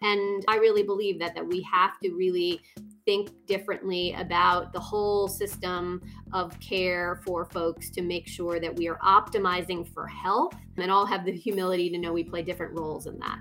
And 0.00 0.44
I 0.46 0.56
really 0.56 0.84
believe 0.84 1.18
that 1.18 1.34
that 1.34 1.46
we 1.46 1.60
have 1.62 1.98
to 2.00 2.10
really 2.10 2.60
think 3.04 3.30
differently 3.46 4.14
about 4.18 4.72
the 4.72 4.78
whole 4.78 5.26
system 5.26 6.00
of 6.32 6.58
care 6.60 7.20
for 7.24 7.44
folks 7.46 7.90
to 7.90 8.02
make 8.02 8.28
sure 8.28 8.60
that 8.60 8.76
we 8.76 8.86
are 8.88 8.98
optimizing 8.98 9.88
for 9.92 10.06
health 10.06 10.54
and 10.76 10.90
all 10.90 11.04
have 11.04 11.24
the 11.24 11.32
humility 11.32 11.90
to 11.90 11.98
know 11.98 12.12
we 12.12 12.22
play 12.22 12.42
different 12.42 12.78
roles 12.78 13.06
in 13.06 13.18
that. 13.18 13.40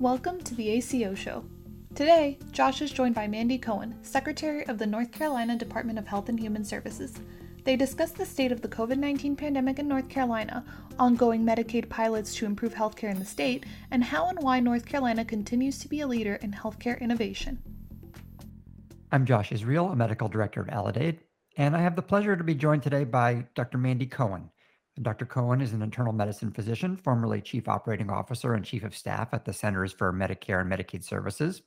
Welcome 0.00 0.40
to 0.42 0.54
the 0.56 0.68
ACO 0.70 1.14
show. 1.14 1.44
Today, 1.94 2.38
Josh 2.50 2.80
is 2.80 2.90
joined 2.90 3.14
by 3.14 3.28
Mandy 3.28 3.58
Cohen, 3.58 3.94
Secretary 4.02 4.66
of 4.66 4.78
the 4.78 4.86
North 4.86 5.12
Carolina 5.12 5.56
Department 5.56 5.98
of 5.98 6.08
Health 6.08 6.28
and 6.28 6.40
Human 6.40 6.64
Services. 6.64 7.12
They 7.64 7.76
discuss 7.76 8.10
the 8.10 8.26
state 8.26 8.50
of 8.50 8.60
the 8.60 8.68
COVID 8.68 8.96
19 8.96 9.36
pandemic 9.36 9.78
in 9.78 9.86
North 9.86 10.08
Carolina, 10.08 10.64
ongoing 10.98 11.44
Medicaid 11.44 11.88
pilots 11.88 12.34
to 12.34 12.46
improve 12.46 12.74
healthcare 12.74 13.10
in 13.10 13.20
the 13.20 13.24
state, 13.24 13.64
and 13.92 14.02
how 14.02 14.28
and 14.28 14.38
why 14.40 14.58
North 14.58 14.84
Carolina 14.84 15.24
continues 15.24 15.78
to 15.78 15.88
be 15.88 16.00
a 16.00 16.06
leader 16.06 16.34
in 16.36 16.50
healthcare 16.50 17.00
innovation. 17.00 17.62
I'm 19.12 19.24
Josh 19.24 19.52
Israel, 19.52 19.90
a 19.90 19.96
medical 19.96 20.26
director 20.26 20.62
at 20.68 20.74
Aledade, 20.74 21.18
and 21.56 21.76
I 21.76 21.82
have 21.82 21.94
the 21.94 22.02
pleasure 22.02 22.36
to 22.36 22.42
be 22.42 22.54
joined 22.54 22.82
today 22.82 23.04
by 23.04 23.46
Dr. 23.54 23.78
Mandy 23.78 24.06
Cohen. 24.06 24.50
Dr. 25.00 25.24
Cohen 25.24 25.60
is 25.60 25.72
an 25.72 25.82
internal 25.82 26.12
medicine 26.12 26.50
physician, 26.50 26.96
formerly 26.96 27.40
chief 27.40 27.68
operating 27.68 28.10
officer 28.10 28.54
and 28.54 28.64
chief 28.64 28.82
of 28.82 28.96
staff 28.96 29.32
at 29.32 29.44
the 29.44 29.52
Centers 29.52 29.92
for 29.92 30.12
Medicare 30.12 30.60
and 30.60 30.70
Medicaid 30.70 31.04
Services. 31.04 31.62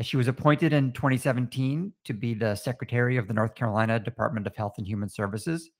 She 0.00 0.16
was 0.16 0.28
appointed 0.28 0.72
in 0.72 0.92
2017 0.92 1.92
to 2.04 2.12
be 2.12 2.34
the 2.34 2.54
secretary 2.54 3.16
of 3.16 3.26
the 3.26 3.34
North 3.34 3.56
Carolina 3.56 3.98
Department 3.98 4.46
of 4.46 4.54
Health 4.54 4.74
and 4.78 4.86
Human 4.86 5.08
Services, 5.08 5.70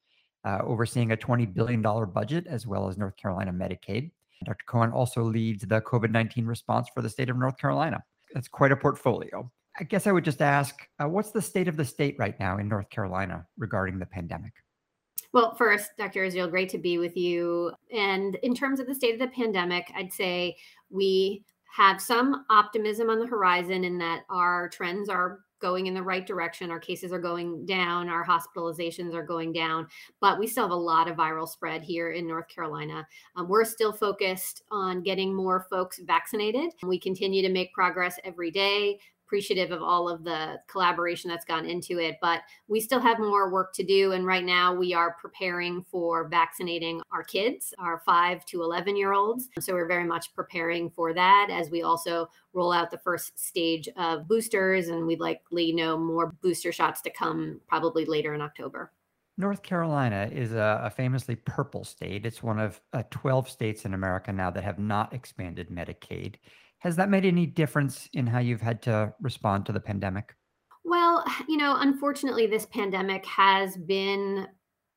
uh, 0.44 0.58
overseeing 0.64 1.12
a 1.12 1.16
$20 1.16 1.54
billion 1.54 1.80
budget 1.82 2.46
as 2.48 2.66
well 2.66 2.88
as 2.88 2.98
North 2.98 3.16
Carolina 3.16 3.52
Medicaid. 3.52 4.10
Dr. 4.44 4.64
Cohen 4.66 4.90
also 4.90 5.22
leads 5.22 5.64
the 5.64 5.80
COVID 5.80 6.10
19 6.10 6.46
response 6.46 6.88
for 6.92 7.02
the 7.02 7.08
state 7.08 7.30
of 7.30 7.36
North 7.36 7.58
Carolina. 7.58 8.02
That's 8.34 8.48
quite 8.48 8.72
a 8.72 8.76
portfolio. 8.76 9.50
I 9.78 9.84
guess 9.84 10.06
I 10.08 10.12
would 10.12 10.24
just 10.24 10.42
ask 10.42 10.74
uh, 11.00 11.08
what's 11.08 11.30
the 11.30 11.42
state 11.42 11.68
of 11.68 11.76
the 11.76 11.84
state 11.84 12.16
right 12.18 12.38
now 12.40 12.58
in 12.58 12.68
North 12.68 12.90
Carolina 12.90 13.46
regarding 13.56 13.98
the 13.98 14.06
pandemic? 14.06 14.52
Well, 15.32 15.54
first, 15.54 15.90
Dr. 15.98 16.24
Israel, 16.24 16.48
great 16.48 16.70
to 16.70 16.78
be 16.78 16.98
with 16.98 17.16
you. 17.16 17.72
And 17.94 18.36
in 18.36 18.54
terms 18.54 18.80
of 18.80 18.86
the 18.86 18.94
state 18.94 19.12
of 19.12 19.20
the 19.20 19.28
pandemic, 19.28 19.92
I'd 19.94 20.12
say 20.12 20.56
we 20.90 21.44
have 21.74 22.00
some 22.00 22.44
optimism 22.50 23.10
on 23.10 23.18
the 23.18 23.26
horizon 23.26 23.84
in 23.84 23.98
that 23.98 24.24
our 24.30 24.68
trends 24.68 25.08
are 25.08 25.40
going 25.60 25.86
in 25.86 25.94
the 25.94 26.02
right 26.02 26.26
direction. 26.26 26.70
Our 26.70 26.78
cases 26.78 27.12
are 27.12 27.18
going 27.18 27.66
down, 27.66 28.08
our 28.08 28.24
hospitalizations 28.24 29.14
are 29.14 29.24
going 29.24 29.52
down, 29.52 29.88
but 30.20 30.38
we 30.38 30.46
still 30.46 30.64
have 30.64 30.70
a 30.70 30.76
lot 30.76 31.08
of 31.08 31.16
viral 31.16 31.48
spread 31.48 31.82
here 31.82 32.12
in 32.12 32.26
North 32.26 32.48
Carolina. 32.48 33.06
Um, 33.36 33.48
we're 33.48 33.64
still 33.64 33.92
focused 33.92 34.62
on 34.70 35.02
getting 35.02 35.34
more 35.34 35.66
folks 35.68 35.98
vaccinated. 35.98 36.70
We 36.82 36.98
continue 36.98 37.42
to 37.42 37.52
make 37.52 37.72
progress 37.72 38.18
every 38.24 38.50
day 38.50 38.98
appreciative 39.28 39.70
of 39.72 39.82
all 39.82 40.08
of 40.08 40.24
the 40.24 40.58
collaboration 40.68 41.28
that's 41.28 41.44
gone 41.44 41.66
into 41.66 41.98
it, 41.98 42.16
but 42.22 42.40
we 42.66 42.80
still 42.80 42.98
have 42.98 43.18
more 43.18 43.52
work 43.52 43.74
to 43.74 43.84
do. 43.84 44.12
And 44.12 44.24
right 44.24 44.44
now, 44.44 44.74
we 44.74 44.94
are 44.94 45.16
preparing 45.20 45.84
for 45.90 46.28
vaccinating 46.28 47.02
our 47.12 47.22
kids, 47.22 47.74
our 47.78 48.00
five 48.06 48.44
to 48.46 48.62
11 48.62 48.96
year 48.96 49.12
olds. 49.12 49.50
So 49.60 49.74
we're 49.74 49.86
very 49.86 50.04
much 50.04 50.34
preparing 50.34 50.88
for 50.88 51.12
that 51.12 51.48
as 51.50 51.70
we 51.70 51.82
also 51.82 52.30
roll 52.54 52.72
out 52.72 52.90
the 52.90 52.98
first 52.98 53.38
stage 53.38 53.86
of 53.96 54.26
boosters. 54.26 54.88
And 54.88 55.06
we'd 55.06 55.20
likely 55.20 55.72
know 55.72 55.98
more 55.98 56.32
booster 56.40 56.72
shots 56.72 57.02
to 57.02 57.10
come 57.10 57.60
probably 57.68 58.06
later 58.06 58.32
in 58.32 58.40
October. 58.40 58.92
North 59.36 59.62
Carolina 59.62 60.28
is 60.32 60.52
a, 60.52 60.80
a, 60.82 60.90
famously 60.90 61.36
purple 61.36 61.84
state. 61.84 62.26
It's 62.26 62.42
one 62.42 62.58
of 62.58 62.80
uh, 62.92 63.04
12 63.10 63.48
states 63.48 63.84
in 63.84 63.94
America 63.94 64.32
now 64.32 64.50
that 64.50 64.64
have 64.64 64.80
not 64.80 65.12
expanded 65.12 65.68
Medicaid. 65.68 66.34
Has 66.78 66.96
that 66.96 67.10
made 67.10 67.24
any 67.24 67.46
difference 67.46 68.08
in 68.12 68.26
how 68.26 68.38
you've 68.38 68.60
had 68.60 68.82
to 68.82 69.12
respond 69.20 69.66
to 69.66 69.72
the 69.72 69.80
pandemic? 69.80 70.34
Well, 70.84 71.24
you 71.48 71.56
know, 71.56 71.76
unfortunately, 71.78 72.46
this 72.46 72.66
pandemic 72.66 73.24
has 73.26 73.76
been 73.76 74.46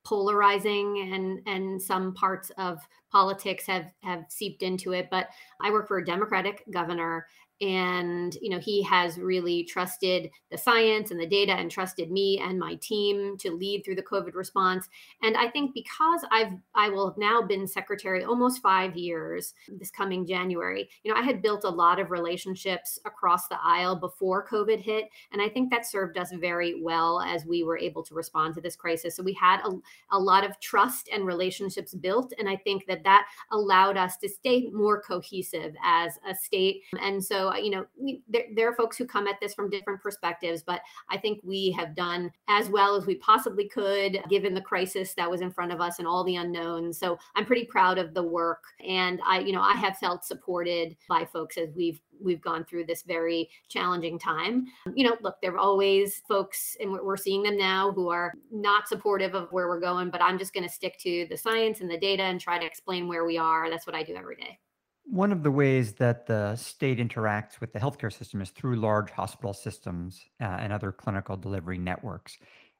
polarizing 0.04 1.11
and 1.14 1.39
and 1.45 1.80
some 1.80 2.14
parts 2.16 2.52
of 2.58 2.80
politics 3.11 3.67
have 3.67 3.94
have 4.02 4.23
seeped 4.30 4.64
into 4.64 4.94
it 4.94 5.08
but 5.11 5.28
i 5.61 5.70
work 5.70 5.88
for 5.88 6.00
a 6.00 6.05
democratic 6.05 6.64
governor 6.72 7.28
and 7.61 8.36
you 8.42 8.49
know 8.49 8.60
he 8.60 8.82
has 8.82 9.17
really 9.20 9.64
trusted 9.64 10.32
the 10.49 10.58
science 10.58 11.11
and 11.11 11.20
the 11.20 11.27
data 11.27 11.54
and 11.54 11.70
trusted 11.70 12.11
me 12.11 12.42
and 12.44 12.58
my 12.58 12.76
team 12.76 13.38
to 13.38 13.52
lead 13.52 13.83
through 13.86 13.95
the 13.95 14.02
covid 14.02 14.33
response. 14.33 14.89
And 15.22 15.38
i 15.38 15.48
think 15.48 15.73
because 15.73 16.26
i've 16.32 16.54
i 16.73 16.89
will 16.89 17.08
have 17.08 17.17
now 17.17 17.42
been 17.42 17.67
secretary 17.67 18.23
almost 18.23 18.61
5 18.61 18.98
years 18.98 19.54
this 19.80 19.92
coming 19.92 20.26
january 20.26 20.89
you 21.04 21.14
know 21.14 21.20
i 21.20 21.23
had 21.23 21.42
built 21.42 21.64
a 21.64 21.70
lot 21.70 21.99
of 21.99 22.10
relationships 22.10 22.99
across 23.05 23.48
the 23.48 23.58
aisle 23.64 23.95
before 23.95 24.48
covid 24.48 24.80
hit. 24.80 25.10
And 25.32 25.42
i 25.42 25.48
think 25.48 25.70
that 25.70 25.86
served 25.86 26.17
us 26.17 26.32
very 26.33 26.82
well 26.82 27.22
as 27.22 27.45
we 27.45 27.64
were 27.64 27.78
able 27.78 28.04
to 28.04 28.16
respond 28.16 28.55
to 28.55 28.61
this 28.61 28.76
crisis. 28.76 29.16
So 29.16 29.23
we 29.23 29.33
had 29.33 29.61
a, 29.61 29.72
a 30.11 30.20
lot 30.20 30.43
of 30.43 30.60
trust 30.60 31.10
and 31.14 31.26
relationships 31.26 31.93
built. 31.93 32.33
And 32.39 32.49
i 32.49 32.55
think 32.55 32.88
that 32.88 33.04
that 33.04 33.28
allowed 33.52 33.98
us 33.98 34.17
to 34.17 34.30
stay 34.30 34.70
more 34.73 35.02
cohesive 35.02 35.76
as 35.83 36.17
a 36.28 36.33
state. 36.33 36.83
And 36.99 37.23
so 37.23 37.51
you 37.58 37.72
know, 37.72 37.86
there, 38.28 38.45
there 38.56 38.70
are 38.70 38.76
folks 38.76 38.98
who 38.98 39.06
come 39.06 39.28
at 39.28 39.39
this 39.42 39.54
from 39.54 39.70
different 39.70 40.02
perspectives, 40.02 40.64
but 40.64 40.82
I 41.10 41.17
think 41.17 41.39
we 41.44 41.72
have 41.72 41.95
done 41.95 42.32
as 42.48 42.70
well 42.70 42.95
as 42.95 43.06
we 43.06 43.16
possibly 43.16 43.67
could 43.67 44.22
given 44.30 44.54
the 44.54 44.62
crisis 44.62 45.14
that 45.16 45.30
was 45.30 45.42
in 45.42 45.52
front 45.52 45.72
of 45.72 45.82
us 45.82 46.00
and 46.00 46.08
all 46.08 46.23
the 46.23 46.36
unknowns. 46.36 46.98
So 46.98 47.17
I'm 47.36 47.45
pretty 47.45 47.66
proud 47.66 47.98
of 47.98 48.14
the 48.14 48.23
work. 48.23 48.64
And 48.86 49.20
I, 49.26 49.40
you 49.40 49.54
know, 49.54 49.61
I 49.61 49.73
have 49.73 49.98
felt 49.98 50.26
supported 50.26 50.95
by 51.10 51.26
folks 51.26 51.58
as 51.58 51.70
we've 51.76 52.00
we've 52.23 52.42
gone 52.42 52.64
through 52.66 52.86
this 52.86 53.02
very 53.04 53.50
challenging 53.67 54.20
time. 54.20 54.67
You 54.94 55.10
know, 55.10 55.17
look, 55.22 55.42
there 55.42 55.54
are 55.54 55.58
always 55.58 56.22
folks, 56.28 56.78
and 56.80 56.92
we're 56.92 57.17
seeing 57.17 57.44
them 57.44 57.58
now, 57.58 57.92
who 57.92 58.10
are 58.10 58.34
not 58.52 58.88
supportive 58.88 59.34
of 59.34 59.52
where 59.52 59.67
we're 59.67 59.80
going, 59.80 60.10
but 60.10 60.22
I'm 60.22 60.38
just 60.38 60.54
going 60.54 60.67
to 60.67 60.73
stick 60.73 60.98
to 61.00 61.26
the 61.30 61.38
science 61.38 61.82
and 61.82 61.90
the 61.90 61.98
data 61.98 62.23
and 62.23 62.40
try 62.40 62.60
to 62.60 62.66
explain 62.66 63.08
where 63.08 63.26
we 63.26 63.38
are. 63.38 63.70
That's 63.70 63.88
what 63.88 63.95
I 63.95 64.04
do 64.04 64.16
every 64.16 64.36
day. 64.36 64.60
One 65.04 65.32
of 65.32 65.44
the 65.44 65.52
ways 65.52 65.94
that 65.94 66.26
the 66.26 66.56
state 66.56 67.00
interacts 67.00 67.60
with 67.60 67.73
the 67.73 67.80
healthcare 67.80 68.14
system 68.14 68.42
is 68.42 68.50
through 68.52 68.78
large 68.78 69.12
hospital 69.12 69.54
systems 69.54 70.22
uh, 70.39 70.45
and 70.45 70.72
other 70.72 70.92
clinical 70.92 71.36
delivery 71.36 71.78
networks. 71.78 72.38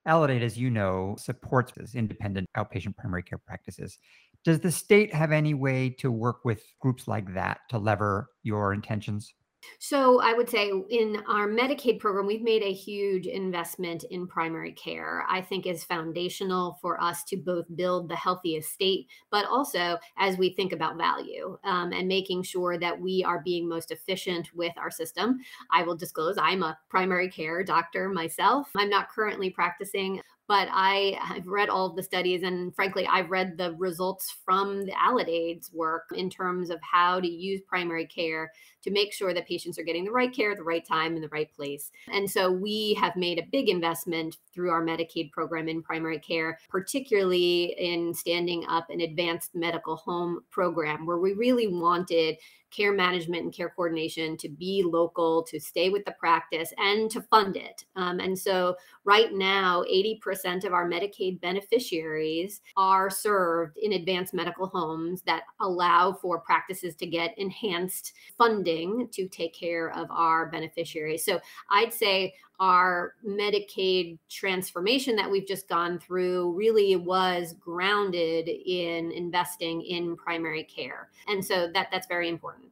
Aledade, 0.08 0.42
as 0.42 0.58
you 0.58 0.70
know, 0.70 1.16
supports 1.20 1.74
independent 1.94 2.48
outpatient 2.58 2.96
primary 2.96 3.24
care 3.24 3.38
practices. 3.38 3.98
Does 4.44 4.60
the 4.60 4.72
state 4.72 5.14
have 5.14 5.32
any 5.32 5.54
way 5.54 5.90
to 6.00 6.12
work 6.12 6.44
with 6.44 6.64
groups 6.80 7.08
like 7.08 7.34
that 7.34 7.60
to 7.70 7.78
lever 7.78 8.30
your 8.42 8.74
intentions? 8.74 9.34
So 9.80 10.22
I 10.22 10.34
would 10.34 10.50
say 10.50 10.72
in 10.90 11.22
our 11.28 11.48
Medicaid 11.48 12.00
program, 12.00 12.28
we've 12.28 12.42
made 12.42 12.64
a 12.64 12.74
huge 12.74 13.28
investment 13.28 14.04
in 14.06 14.28
primary 14.28 14.72
care. 14.72 15.26
I 15.30 15.42
think 15.42 15.66
is 15.66 15.84
foundational 15.84 16.78
for 16.82 17.02
us 17.02 17.24
to 17.26 17.38
both 17.38 17.66
build 17.76 18.10
the 18.10 18.16
healthiest 18.16 18.72
state, 18.72 19.08
but 19.30 19.46
also 19.46 19.98
as 20.18 20.38
we 20.38 20.54
think 20.54 20.74
about 20.74 20.98
value 20.98 21.58
um, 21.64 21.94
and 21.94 22.08
making 22.08 22.44
sure 22.44 22.78
that 22.78 23.00
we 23.00 23.24
are 23.24 23.42
being 23.44 23.68
most 23.68 23.92
efficient 23.92 24.50
with 24.54 24.74
our 24.78 24.92
system. 24.92 25.40
I 25.72 25.84
will 25.84 25.96
disclose 25.96 26.38
I'm 26.38 26.64
a 26.64 26.78
primary 26.90 27.30
care 27.30 27.64
doctor 27.64 28.10
myself. 28.10 28.70
I'm 28.76 28.90
not 28.90 29.10
currently 29.10 29.50
practicing, 29.50 30.22
but 30.52 30.68
I 30.70 31.18
have 31.22 31.48
read 31.48 31.70
all 31.70 31.86
of 31.86 31.96
the 31.96 32.04
studies 32.04 32.44
and 32.44 32.76
frankly, 32.76 33.08
I've 33.08 33.30
read 33.30 33.58
the 33.58 33.74
results 33.76 34.36
from 34.44 34.86
the 34.86 34.92
Aledade's 35.02 35.72
work 35.72 36.10
in 36.14 36.30
terms 36.30 36.70
of 36.70 36.78
how 36.82 37.22
to 37.22 37.28
use 37.28 37.62
primary 37.70 38.06
care 38.06 38.52
to 38.84 38.92
make 38.92 39.14
sure 39.14 39.34
that 39.34 39.48
patients 39.48 39.80
are 39.80 39.84
getting 39.84 40.04
the 40.04 40.12
right 40.12 40.34
care 40.36 40.52
at 40.52 40.58
the 40.58 40.64
right 40.66 40.86
time 40.86 41.16
in 41.16 41.22
the 41.22 41.30
right 41.30 41.50
place. 41.56 41.90
And 42.12 42.30
so 42.30 42.52
we 42.52 42.98
have 43.00 43.16
made 43.16 43.40
a 43.40 43.48
big 43.50 43.70
investment 43.70 44.40
through 44.54 44.72
our 44.72 44.84
Medicaid 44.84 45.32
program 45.32 45.70
in 45.70 45.82
primary 45.82 46.20
care, 46.20 46.60
particularly 46.68 47.74
in 47.78 48.14
standing 48.14 48.66
up 48.68 48.90
an 48.90 49.00
advanced 49.00 49.56
medical 49.56 49.96
home 49.96 50.42
program 50.50 51.06
where 51.06 51.20
we 51.20 51.32
really 51.32 51.68
wanted 51.68 52.36
care 52.72 52.94
management 52.94 53.44
and 53.44 53.54
care 53.54 53.70
coordination 53.70 54.38
to 54.38 54.50
be 54.50 54.84
local, 54.84 55.44
to 55.44 55.60
stay 55.60 55.90
with 55.90 56.06
the 56.06 56.14
practice, 56.14 56.74
and 56.78 57.12
to 57.12 57.22
fund 57.22 57.58
it. 57.58 57.86
Um, 57.96 58.20
and 58.20 58.38
so, 58.38 58.76
right 59.04 59.34
now, 59.34 59.84
80% 59.84 60.64
of 60.64 60.74
our 60.74 60.90
Medicaid 60.90 61.42
beneficiaries 61.42 62.62
are 62.78 63.10
served 63.10 63.78
in 63.78 63.94
advanced 63.94 64.34
medical 64.34 64.68
homes 64.68 65.22
that 65.24 65.44
allow 65.60 66.14
for 66.14 66.40
practices 66.40 66.96
to 66.96 67.06
get 67.06 67.38
enhanced 67.38 68.14
funding 68.38 69.08
to 69.12 69.28
take 69.28 69.54
care 69.54 69.92
of 69.94 70.10
our 70.10 70.50
beneficiaries. 70.50 71.26
So, 71.26 71.40
I'd 71.70 71.94
say 71.94 72.34
our 72.62 73.16
Medicaid 73.28 74.20
transformation 74.30 75.16
that 75.16 75.30
we've 75.30 75.48
just 75.48 75.68
gone 75.68 75.98
through 75.98 76.54
really 76.54 76.96
was 76.96 77.56
grounded 77.60 78.48
in 78.48 79.12
investing 79.12 79.82
in 79.82 80.16
primary 80.16 80.64
care. 80.64 81.10
And 81.28 81.44
so 81.44 81.72
that 81.74 81.88
that's 81.92 82.06
very 82.06 82.30
important. 82.30 82.68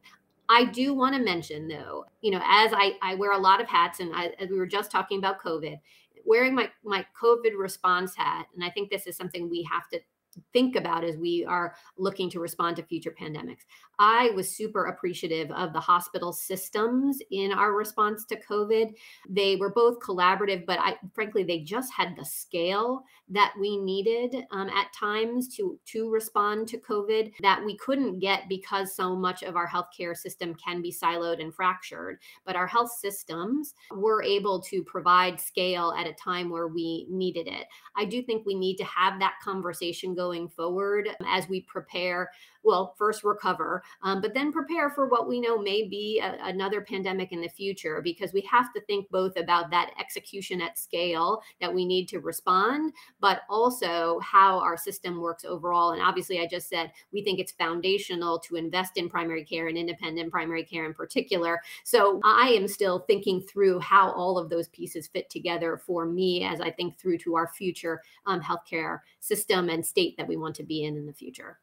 I 0.48 0.64
do 0.64 0.94
want 0.94 1.16
to 1.16 1.20
mention 1.20 1.66
though, 1.66 2.06
you 2.20 2.30
know, 2.30 2.40
as 2.44 2.72
I, 2.72 2.92
I 3.02 3.16
wear 3.16 3.32
a 3.32 3.38
lot 3.38 3.60
of 3.60 3.66
hats 3.66 3.98
and 3.98 4.12
I, 4.14 4.30
as 4.38 4.48
we 4.48 4.58
were 4.58 4.66
just 4.66 4.92
talking 4.92 5.18
about 5.18 5.42
COVID, 5.42 5.80
wearing 6.24 6.54
my, 6.54 6.70
my 6.84 7.04
COVID 7.20 7.58
response 7.58 8.14
hat, 8.14 8.46
and 8.54 8.62
I 8.62 8.70
think 8.70 8.90
this 8.90 9.08
is 9.08 9.16
something 9.16 9.50
we 9.50 9.64
have 9.64 9.88
to 9.88 9.98
think 10.52 10.76
about 10.76 11.04
as 11.04 11.16
we 11.16 11.44
are 11.44 11.74
looking 11.98 12.30
to 12.30 12.40
respond 12.40 12.76
to 12.76 12.82
future 12.82 13.14
pandemics. 13.18 13.64
I 13.98 14.30
was 14.30 14.50
super 14.50 14.86
appreciative 14.86 15.50
of 15.50 15.74
the 15.74 15.80
hospital 15.80 16.32
systems 16.32 17.18
in 17.30 17.52
our 17.52 17.74
response 17.74 18.24
to 18.26 18.40
COVID. 18.40 18.94
They 19.28 19.56
were 19.56 19.70
both 19.70 20.00
collaborative, 20.00 20.64
but 20.64 20.78
I 20.80 20.96
frankly 21.12 21.42
they 21.42 21.60
just 21.60 21.92
had 21.92 22.16
the 22.16 22.24
scale 22.24 23.04
that 23.28 23.52
we 23.60 23.76
needed 23.76 24.46
um, 24.50 24.70
at 24.70 24.92
times 24.94 25.54
to 25.56 25.78
to 25.86 26.10
respond 26.10 26.66
to 26.68 26.78
COVID 26.78 27.32
that 27.42 27.62
we 27.62 27.76
couldn't 27.76 28.20
get 28.20 28.48
because 28.48 28.96
so 28.96 29.14
much 29.14 29.42
of 29.42 29.54
our 29.54 29.68
healthcare 29.68 30.16
system 30.16 30.54
can 30.54 30.80
be 30.80 30.90
siloed 30.90 31.40
and 31.40 31.54
fractured. 31.54 32.18
But 32.46 32.56
our 32.56 32.66
health 32.66 32.92
systems 32.92 33.74
were 33.90 34.22
able 34.22 34.62
to 34.62 34.82
provide 34.82 35.38
scale 35.38 35.94
at 35.98 36.06
a 36.06 36.14
time 36.14 36.48
where 36.48 36.68
we 36.68 37.06
needed 37.10 37.46
it. 37.46 37.66
I 37.96 38.06
do 38.06 38.22
think 38.22 38.46
we 38.46 38.54
need 38.54 38.76
to 38.76 38.84
have 38.84 39.18
that 39.20 39.34
conversation 39.44 40.14
going 40.30 40.48
forward 40.48 41.08
um, 41.08 41.26
as 41.28 41.48
we 41.48 41.60
prepare 41.62 42.30
well, 42.62 42.94
first 42.98 43.24
recover, 43.24 43.82
um, 44.02 44.20
but 44.20 44.34
then 44.34 44.52
prepare 44.52 44.90
for 44.90 45.08
what 45.08 45.28
we 45.28 45.40
know 45.40 45.58
may 45.58 45.86
be 45.88 46.20
a, 46.20 46.36
another 46.44 46.80
pandemic 46.80 47.32
in 47.32 47.40
the 47.40 47.48
future, 47.48 48.00
because 48.02 48.32
we 48.32 48.42
have 48.42 48.72
to 48.72 48.80
think 48.82 49.08
both 49.10 49.36
about 49.36 49.70
that 49.70 49.92
execution 49.98 50.60
at 50.60 50.78
scale 50.78 51.42
that 51.60 51.72
we 51.72 51.84
need 51.84 52.06
to 52.08 52.20
respond, 52.20 52.92
but 53.20 53.42
also 53.48 54.20
how 54.20 54.58
our 54.58 54.76
system 54.76 55.20
works 55.20 55.44
overall. 55.44 55.92
And 55.92 56.02
obviously, 56.02 56.40
I 56.40 56.46
just 56.46 56.68
said 56.68 56.92
we 57.12 57.22
think 57.22 57.38
it's 57.38 57.52
foundational 57.52 58.38
to 58.40 58.56
invest 58.56 58.96
in 58.96 59.08
primary 59.08 59.44
care 59.44 59.68
and 59.68 59.78
independent 59.78 60.30
primary 60.30 60.64
care 60.64 60.86
in 60.86 60.94
particular. 60.94 61.60
So 61.84 62.20
I 62.24 62.48
am 62.50 62.68
still 62.68 63.00
thinking 63.00 63.40
through 63.40 63.80
how 63.80 64.12
all 64.12 64.38
of 64.38 64.50
those 64.50 64.68
pieces 64.68 65.08
fit 65.08 65.30
together 65.30 65.80
for 65.86 66.06
me 66.06 66.44
as 66.44 66.60
I 66.60 66.70
think 66.70 66.98
through 66.98 67.18
to 67.18 67.36
our 67.36 67.48
future 67.48 68.02
um, 68.26 68.40
healthcare 68.40 68.98
system 69.20 69.68
and 69.68 69.84
state 69.84 70.16
that 70.16 70.28
we 70.28 70.36
want 70.36 70.56
to 70.56 70.62
be 70.62 70.84
in 70.84 70.96
in 70.96 71.06
the 71.06 71.12
future. 71.12 71.58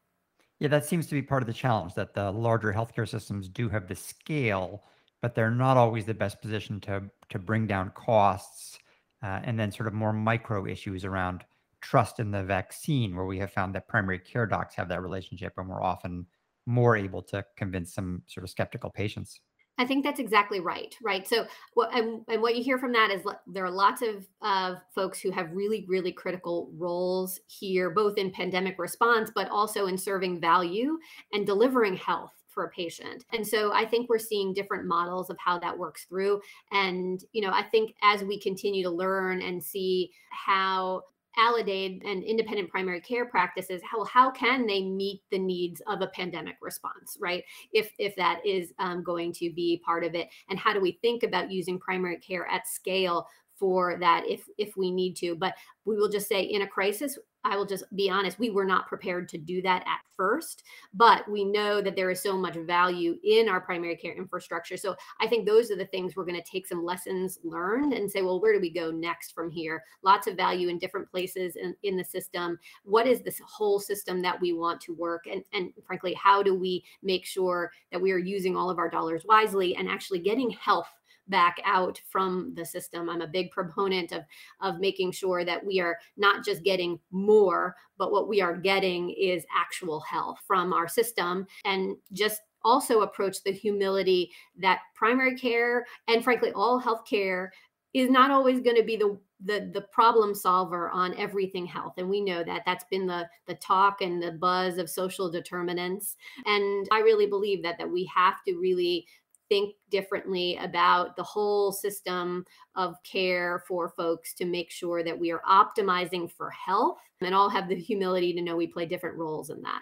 Yeah, 0.59 0.69
that 0.69 0.86
seems 0.86 1.07
to 1.07 1.13
be 1.15 1.21
part 1.21 1.44
of 1.44 1.48
the 1.48 1.54
challenge 1.54 1.94
that 1.95 2.13
the 2.13 2.31
larger 2.31 2.74
healthcare 2.74 3.07
systems 3.07 3.48
do 3.48 3.69
have 3.69 3.88
the 3.88 3.95
scale, 3.95 4.83
but 5.21 5.36
they're 5.36 5.51
not 5.51 5.77
always 5.77 6.06
the 6.06 6.13
best 6.13 6.42
position 6.42 6.80
to 6.81 7.09
to 7.30 7.39
bring 7.39 7.68
down 7.68 7.92
costs, 7.92 8.80
uh, 9.21 9.42
and 9.44 9.59
then 9.59 9.71
sort 9.71 9.88
of 9.88 9.94
more 9.94 10.13
micro 10.13 10.65
issues 10.65 11.04
around 11.06 11.45
trust 11.81 12.19
in 12.19 12.31
the 12.31 12.44
vaccine, 12.44 13.15
where 13.15 13.25
we 13.25 13.38
have 13.39 13.51
found 13.51 13.75
that 13.75 13.88
primary 13.88 14.19
care 14.19 14.48
docs 14.48 14.75
have 14.75 14.89
that 14.89 15.01
relationship, 15.01 15.54
and 15.57 15.69
we're 15.69 15.83
often 15.83 16.25
more 16.65 16.95
able 16.98 17.21
to 17.24 17.45
convince 17.56 17.94
some 17.94 18.24
sort 18.27 18.44
of 18.44 18.50
skeptical 18.50 18.89
patients. 18.89 19.42
I 19.77 19.85
think 19.85 20.03
that's 20.03 20.19
exactly 20.19 20.59
right. 20.59 20.95
Right. 21.03 21.27
So, 21.27 21.45
what 21.74 21.95
and, 21.95 22.21
and 22.27 22.41
what 22.41 22.56
you 22.56 22.63
hear 22.63 22.77
from 22.77 22.94
that 22.94 23.12
is 23.12 23.21
there 23.45 23.65
are 23.65 23.71
lots 23.71 24.01
of 24.01 24.25
of 24.41 24.77
folks 24.94 25.19
who 25.19 25.31
have 25.31 25.51
really, 25.51 25.85
really 25.88 26.12
critical 26.12 26.71
roles 26.77 27.39
here, 27.47 27.89
both 27.89 28.18
in 28.18 28.31
pandemic 28.31 28.79
response, 28.79 29.31
but 29.33 29.50
also 29.50 29.88
in 29.88 29.97
serving 29.97 30.39
value 30.39 30.97
and 31.33 31.45
delivering 31.45 31.95
health 31.95 32.31
for 32.57 32.63
a 32.63 32.69
patient. 32.69 33.24
And 33.33 33.45
so 33.45 33.71
I 33.71 33.85
think 33.85 34.09
we're 34.09 34.18
seeing 34.18 34.51
different 34.51 34.88
models 34.88 35.29
of 35.29 35.38
how 35.38 35.59
that 35.59 35.77
works 35.77 36.06
through. 36.09 36.41
And, 36.71 37.23
you 37.31 37.44
know, 37.44 37.51
I 37.51 37.62
think 37.62 37.94
as 38.01 38.23
we 38.23 38.39
continue 38.39 38.81
to 38.81 38.89
learn 38.89 39.44
and 39.44 39.63
see 39.63 40.09
how 40.31 41.03
Aledade 41.37 42.01
and 42.05 42.23
independent 42.23 42.69
primary 42.69 43.01
care 43.01 43.25
practices, 43.25 43.81
how 43.83 44.03
how 44.05 44.31
can 44.31 44.65
they 44.65 44.83
meet 44.83 45.21
the 45.31 45.39
needs 45.39 45.81
of 45.87 46.01
a 46.01 46.07
pandemic 46.07 46.55
response, 46.61 47.17
right? 47.19 47.43
If 47.71 47.91
if 47.99 48.15
that 48.15 48.45
is 48.45 48.73
um, 48.79 49.03
going 49.03 49.33
to 49.33 49.51
be 49.53 49.81
part 49.85 50.03
of 50.03 50.15
it, 50.15 50.29
and 50.49 50.57
how 50.57 50.73
do 50.73 50.81
we 50.81 50.99
think 51.01 51.23
about 51.23 51.51
using 51.51 51.79
primary 51.79 52.17
care 52.17 52.47
at 52.47 52.67
scale 52.67 53.27
for 53.55 53.97
that 53.99 54.23
if 54.27 54.45
if 54.57 54.75
we 54.77 54.91
need 54.91 55.15
to? 55.17 55.35
But 55.35 55.53
we 55.85 55.95
will 55.95 56.09
just 56.09 56.27
say 56.27 56.41
in 56.41 56.63
a 56.63 56.67
crisis, 56.67 57.17
I 57.49 57.55
will 57.55 57.65
just 57.65 57.83
be 57.95 58.09
honest, 58.09 58.39
we 58.39 58.49
were 58.49 58.65
not 58.65 58.88
prepared 58.88 59.29
to 59.29 59.38
do 59.38 59.61
that 59.61 59.83
at 59.83 59.99
first, 60.15 60.63
but 60.94 61.29
we 61.29 61.45
know 61.45 61.81
that 61.81 61.95
there 61.95 62.11
is 62.11 62.21
so 62.21 62.35
much 62.35 62.55
value 62.55 63.17
in 63.23 63.47
our 63.47 63.61
primary 63.61 63.95
care 63.95 64.13
infrastructure. 64.13 64.75
So 64.75 64.95
I 65.21 65.27
think 65.27 65.45
those 65.45 65.71
are 65.71 65.77
the 65.77 65.85
things 65.85 66.15
we're 66.15 66.25
going 66.25 66.41
to 66.41 66.51
take 66.51 66.67
some 66.67 66.83
lessons 66.83 67.39
learned 67.44 67.94
and 67.94 68.11
say, 68.11 68.21
well, 68.21 68.41
where 68.41 68.53
do 68.53 68.59
we 68.59 68.69
go 68.69 68.91
next 68.91 69.33
from 69.33 69.49
here? 69.49 69.83
Lots 70.03 70.27
of 70.27 70.35
value 70.35 70.67
in 70.67 70.77
different 70.77 71.09
places 71.09 71.55
in, 71.55 71.75
in 71.83 71.95
the 71.95 72.03
system. 72.03 72.59
What 72.83 73.07
is 73.07 73.21
this 73.21 73.39
whole 73.45 73.79
system 73.79 74.21
that 74.23 74.39
we 74.41 74.53
want 74.53 74.81
to 74.81 74.94
work? 74.94 75.25
And, 75.31 75.44
and 75.53 75.71
frankly, 75.85 76.13
how 76.15 76.44
do 76.44 76.53
we 76.53 76.83
make 77.01 77.25
sure 77.25 77.71
that 77.91 78.01
we 78.01 78.11
are 78.11 78.17
using 78.17 78.57
all 78.57 78.69
of 78.69 78.79
our 78.79 78.89
dollars 78.89 79.23
wisely 79.25 79.75
and 79.75 79.88
actually 79.88 80.19
getting 80.19 80.49
health 80.49 80.89
back 81.29 81.57
out 81.65 82.01
from 82.09 82.53
the 82.56 82.65
system. 82.65 83.09
I'm 83.09 83.21
a 83.21 83.27
big 83.27 83.51
proponent 83.51 84.12
of 84.12 84.24
of 84.62 84.79
making 84.79 85.12
sure 85.12 85.44
that 85.45 85.65
we 85.65 85.79
are 85.79 85.97
not 86.15 86.44
just 86.45 86.63
getting 86.63 87.00
more, 87.12 87.75
but 87.97 88.12
what 88.12 88.27
we 88.27 88.41
are 88.41 88.56
getting 88.56 89.12
is 89.12 89.45
actual 89.56 90.00
health 90.01 90.39
from 90.45 90.74
our 90.74 90.88
system 90.88 91.47
and 91.65 91.95
just 92.12 92.41
also 92.63 93.01
approach 93.01 93.44
the 93.44 93.51
humility 93.51 94.31
that 94.57 94.79
primary 94.95 95.38
care 95.38 95.85
and 96.07 96.24
frankly 96.24 96.51
all 96.53 96.81
healthcare 96.81 97.50
is 97.94 98.09
not 98.09 98.31
always 98.31 98.59
going 98.59 98.75
to 98.75 98.83
be 98.83 98.97
the 98.97 99.18
the 99.45 99.69
the 99.73 99.85
problem 99.91 100.33
solver 100.33 100.89
on 100.89 101.13
everything 101.15 101.65
health 101.65 101.94
and 101.97 102.09
we 102.09 102.19
know 102.19 102.44
that 102.44 102.63
that's 102.65 102.85
been 102.89 103.06
the 103.06 103.27
the 103.45 103.53
talk 103.56 104.01
and 104.01 104.21
the 104.21 104.31
buzz 104.31 104.77
of 104.77 104.89
social 104.89 105.30
determinants 105.30 106.15
and 106.45 106.88
i 106.91 107.00
really 107.00 107.27
believe 107.27 107.62
that 107.62 107.77
that 107.77 107.89
we 107.89 108.09
have 108.13 108.35
to 108.45 108.56
really 108.56 109.06
think 109.49 109.75
differently 109.89 110.57
about 110.57 111.15
the 111.15 111.23
whole 111.23 111.71
system 111.71 112.45
of 112.75 112.95
care 113.03 113.63
for 113.67 113.89
folks 113.89 114.33
to 114.35 114.45
make 114.45 114.71
sure 114.71 115.03
that 115.03 115.17
we 115.17 115.31
are 115.31 115.41
optimizing 115.49 116.31
for 116.31 116.49
health 116.49 116.97
and 117.21 117.33
all 117.33 117.49
have 117.49 117.69
the 117.69 117.75
humility 117.75 118.33
to 118.33 118.41
know 118.41 118.55
we 118.55 118.67
play 118.67 118.85
different 118.85 119.17
roles 119.17 119.49
in 119.49 119.61
that. 119.61 119.81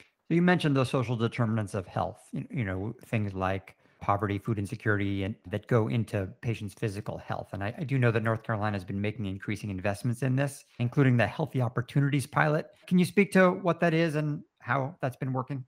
So 0.00 0.34
you 0.34 0.42
mentioned 0.42 0.74
the 0.74 0.84
social 0.84 1.16
determinants 1.16 1.74
of 1.74 1.86
health, 1.86 2.18
you 2.32 2.64
know, 2.64 2.94
things 3.06 3.34
like 3.34 3.76
poverty, 4.00 4.38
food 4.38 4.58
insecurity, 4.58 5.24
and 5.24 5.34
that 5.46 5.66
go 5.66 5.88
into 5.88 6.28
patients' 6.42 6.74
physical 6.74 7.16
health. 7.18 7.48
And 7.52 7.64
I, 7.64 7.74
I, 7.78 7.84
do 7.84 7.98
know 7.98 8.10
that 8.10 8.22
North 8.22 8.42
Carolina 8.42 8.76
has 8.76 8.84
been 8.84 9.00
making 9.00 9.24
increasing 9.24 9.70
investments 9.70 10.22
in 10.22 10.36
this, 10.36 10.64
including 10.78 11.16
the 11.16 11.26
Healthy 11.26 11.62
Opportunities 11.62 12.26
Pilot. 12.26 12.66
Can 12.86 12.98
you 12.98 13.06
speak 13.06 13.32
to 13.32 13.50
what 13.50 13.80
that 13.80 13.94
is 13.94 14.14
and 14.16 14.42
how 14.60 14.94
that's 15.00 15.16
been 15.16 15.32
working? 15.32 15.64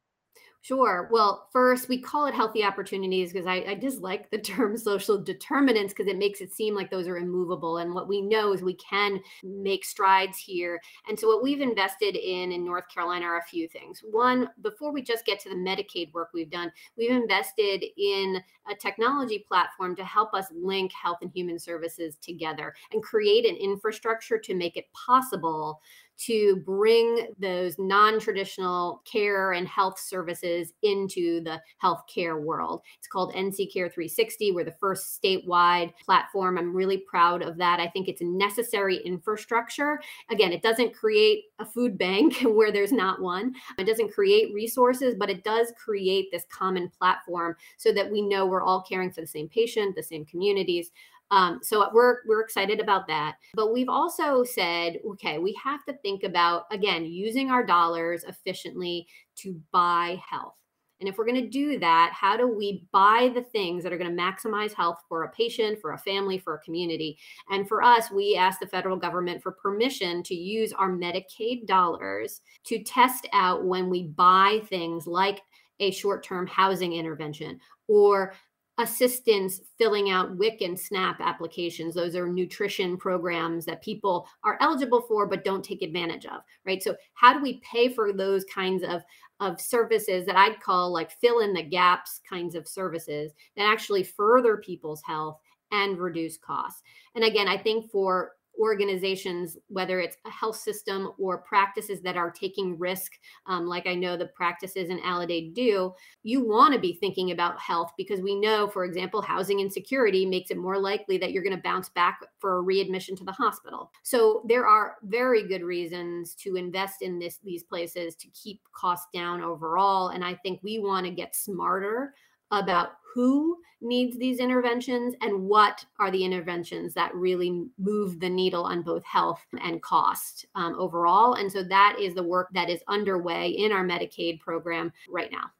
Sure. 0.66 1.08
Well, 1.12 1.46
first, 1.52 1.88
we 1.88 1.96
call 2.00 2.26
it 2.26 2.34
healthy 2.34 2.64
opportunities 2.64 3.32
because 3.32 3.46
I, 3.46 3.64
I 3.68 3.74
dislike 3.74 4.32
the 4.32 4.38
term 4.56 4.76
social 4.76 5.16
determinants 5.16 5.92
because 5.92 6.08
it 6.08 6.18
makes 6.18 6.40
it 6.40 6.52
seem 6.52 6.74
like 6.74 6.90
those 6.90 7.06
are 7.06 7.18
immovable. 7.18 7.76
And 7.76 7.94
what 7.94 8.08
we 8.08 8.20
know 8.20 8.52
is 8.52 8.62
we 8.62 8.74
can 8.74 9.20
make 9.44 9.84
strides 9.84 10.38
here. 10.38 10.80
And 11.08 11.16
so, 11.16 11.28
what 11.28 11.40
we've 11.40 11.60
invested 11.60 12.16
in 12.16 12.50
in 12.50 12.64
North 12.64 12.88
Carolina 12.92 13.26
are 13.26 13.38
a 13.38 13.44
few 13.44 13.68
things. 13.68 14.00
One, 14.10 14.50
before 14.60 14.90
we 14.90 15.02
just 15.02 15.24
get 15.24 15.38
to 15.40 15.48
the 15.48 15.54
Medicaid 15.54 16.12
work 16.12 16.30
we've 16.34 16.50
done, 16.50 16.72
we've 16.98 17.12
invested 17.12 17.84
in 17.96 18.42
a 18.68 18.74
technology 18.74 19.44
platform 19.46 19.94
to 19.94 20.04
help 20.04 20.34
us 20.34 20.46
link 20.52 20.90
health 20.92 21.18
and 21.22 21.30
human 21.32 21.60
services 21.60 22.16
together 22.20 22.74
and 22.92 23.04
create 23.04 23.46
an 23.46 23.54
infrastructure 23.54 24.36
to 24.36 24.52
make 24.52 24.76
it 24.76 24.86
possible 24.92 25.80
to 26.18 26.56
bring 26.64 27.28
those 27.38 27.76
non 27.78 28.18
traditional 28.18 29.02
care 29.10 29.52
and 29.52 29.68
health 29.68 29.98
services 29.98 30.72
into 30.82 31.42
the 31.42 31.60
healthcare 31.82 32.40
world. 32.40 32.82
It's 32.98 33.08
called 33.08 33.34
NC 33.34 33.72
Care 33.72 33.88
360. 33.88 34.52
We're 34.52 34.64
the 34.64 34.72
first 34.72 35.20
statewide 35.22 35.92
platform. 36.04 36.58
I'm 36.58 36.74
really 36.74 36.98
proud 36.98 37.42
of 37.42 37.56
that. 37.58 37.80
I 37.80 37.88
think 37.88 38.08
it's 38.08 38.22
a 38.22 38.26
necessary 38.26 38.96
infrastructure. 39.04 40.00
Again, 40.30 40.52
it 40.52 40.62
doesn't 40.62 40.94
create 40.94 41.44
a 41.58 41.66
food 41.66 41.98
bank 41.98 42.36
where 42.42 42.72
there's 42.72 42.92
not 42.92 43.20
one, 43.20 43.54
it 43.78 43.84
doesn't 43.84 44.12
create 44.12 44.54
resources, 44.54 45.14
but 45.18 45.30
it 45.30 45.44
does 45.44 45.72
create 45.82 46.28
this 46.30 46.44
common 46.50 46.90
platform 46.98 47.56
so 47.76 47.92
that 47.92 48.10
we 48.10 48.22
know 48.22 48.46
we're 48.46 48.62
all 48.62 48.82
caring 48.82 49.10
for 49.10 49.20
the 49.20 49.26
same 49.26 49.48
patient, 49.48 49.94
the 49.94 50.02
same 50.02 50.24
communities. 50.24 50.90
Um, 51.30 51.60
so 51.62 51.90
we're 51.92 52.18
we're 52.26 52.40
excited 52.40 52.80
about 52.80 53.06
that. 53.08 53.36
But 53.54 53.72
we've 53.72 53.88
also 53.88 54.44
said, 54.44 54.98
okay, 55.12 55.38
we 55.38 55.58
have 55.62 55.84
to 55.86 55.94
think 55.98 56.22
about 56.22 56.64
again 56.70 57.04
using 57.04 57.50
our 57.50 57.64
dollars 57.64 58.24
efficiently 58.24 59.06
to 59.36 59.60
buy 59.72 60.20
health. 60.28 60.54
And 61.00 61.08
if 61.08 61.18
we're 61.18 61.26
going 61.26 61.42
to 61.42 61.48
do 61.48 61.78
that, 61.78 62.12
how 62.14 62.36
do 62.36 62.48
we 62.48 62.86
buy 62.90 63.30
the 63.34 63.42
things 63.42 63.82
that 63.82 63.92
are 63.92 63.98
going 63.98 64.14
to 64.14 64.22
maximize 64.22 64.72
health 64.72 64.98
for 65.08 65.24
a 65.24 65.30
patient, 65.30 65.78
for 65.80 65.92
a 65.92 65.98
family, 65.98 66.38
for 66.38 66.54
a 66.54 66.60
community? 66.60 67.18
And 67.50 67.68
for 67.68 67.82
us, 67.82 68.10
we 68.10 68.34
asked 68.34 68.60
the 68.60 68.66
federal 68.66 68.96
government 68.96 69.42
for 69.42 69.52
permission 69.52 70.22
to 70.22 70.34
use 70.34 70.72
our 70.72 70.90
Medicaid 70.90 71.66
dollars 71.66 72.40
to 72.64 72.82
test 72.82 73.28
out 73.34 73.66
when 73.66 73.90
we 73.90 74.04
buy 74.04 74.62
things 74.70 75.06
like 75.06 75.42
a 75.80 75.90
short 75.90 76.22
term 76.24 76.46
housing 76.46 76.94
intervention 76.94 77.60
or 77.88 78.32
assistance 78.78 79.60
filling 79.78 80.10
out 80.10 80.36
WIC 80.36 80.60
and 80.60 80.78
SNAP 80.78 81.20
applications. 81.20 81.94
Those 81.94 82.14
are 82.14 82.28
nutrition 82.28 82.96
programs 82.96 83.64
that 83.64 83.82
people 83.82 84.28
are 84.44 84.58
eligible 84.60 85.00
for 85.02 85.26
but 85.26 85.44
don't 85.44 85.64
take 85.64 85.82
advantage 85.82 86.26
of, 86.26 86.42
right? 86.66 86.82
So 86.82 86.94
how 87.14 87.32
do 87.32 87.42
we 87.42 87.60
pay 87.60 87.88
for 87.88 88.12
those 88.12 88.44
kinds 88.44 88.82
of 88.82 89.02
of 89.40 89.60
services 89.60 90.24
that 90.24 90.36
I'd 90.36 90.60
call 90.60 90.90
like 90.90 91.10
fill 91.10 91.40
in 91.40 91.52
the 91.52 91.62
gaps 91.62 92.20
kinds 92.28 92.54
of 92.54 92.66
services 92.66 93.32
that 93.56 93.70
actually 93.70 94.02
further 94.02 94.56
people's 94.56 95.02
health 95.02 95.38
and 95.72 95.98
reduce 95.98 96.38
costs. 96.38 96.82
And 97.14 97.24
again, 97.24 97.48
I 97.48 97.58
think 97.58 97.90
for 97.90 98.32
organizations, 98.58 99.56
whether 99.68 100.00
it's 100.00 100.16
a 100.24 100.30
health 100.30 100.56
system 100.56 101.12
or 101.18 101.38
practices 101.38 102.00
that 102.02 102.16
are 102.16 102.30
taking 102.30 102.78
risk, 102.78 103.12
um, 103.46 103.66
like 103.66 103.86
I 103.86 103.94
know 103.94 104.16
the 104.16 104.26
practices 104.26 104.88
in 104.88 104.98
Aledade 105.00 105.54
do, 105.54 105.92
you 106.22 106.46
want 106.46 106.74
to 106.74 106.80
be 106.80 106.94
thinking 106.94 107.30
about 107.30 107.60
health 107.60 107.92
because 107.96 108.20
we 108.20 108.34
know, 108.34 108.68
for 108.68 108.84
example, 108.84 109.22
housing 109.22 109.60
insecurity 109.60 110.26
makes 110.26 110.50
it 110.50 110.56
more 110.56 110.78
likely 110.78 111.18
that 111.18 111.32
you're 111.32 111.42
going 111.42 111.56
to 111.56 111.62
bounce 111.62 111.88
back 111.88 112.20
for 112.38 112.58
a 112.58 112.62
readmission 112.62 113.16
to 113.16 113.24
the 113.24 113.32
hospital. 113.32 113.90
So 114.02 114.42
there 114.46 114.66
are 114.66 114.96
very 115.02 115.46
good 115.46 115.62
reasons 115.62 116.34
to 116.36 116.56
invest 116.56 117.02
in 117.02 117.18
this 117.18 117.38
these 117.44 117.62
places 117.62 118.14
to 118.16 118.28
keep 118.28 118.60
costs 118.72 119.08
down 119.12 119.42
overall. 119.42 120.08
And 120.08 120.24
I 120.24 120.34
think 120.34 120.60
we 120.62 120.78
want 120.78 121.06
to 121.06 121.12
get 121.12 121.36
smarter 121.36 122.14
about 122.50 122.90
who 123.14 123.58
needs 123.80 124.16
these 124.18 124.40
interventions 124.40 125.14
and 125.20 125.48
what 125.48 125.84
are 125.98 126.10
the 126.10 126.24
interventions 126.24 126.94
that 126.94 127.14
really 127.14 127.66
move 127.78 128.20
the 128.20 128.28
needle 128.28 128.64
on 128.64 128.82
both 128.82 129.04
health 129.04 129.44
and 129.62 129.82
cost 129.82 130.46
um, 130.54 130.74
overall. 130.78 131.34
And 131.34 131.50
so 131.50 131.62
that 131.64 131.96
is 132.00 132.14
the 132.14 132.22
work 132.22 132.48
that 132.52 132.70
is 132.70 132.80
underway 132.88 133.48
in 133.48 133.72
our 133.72 133.84
Medicaid 133.84 134.40
program 134.40 134.92
right 135.08 135.30
now. 135.30 135.50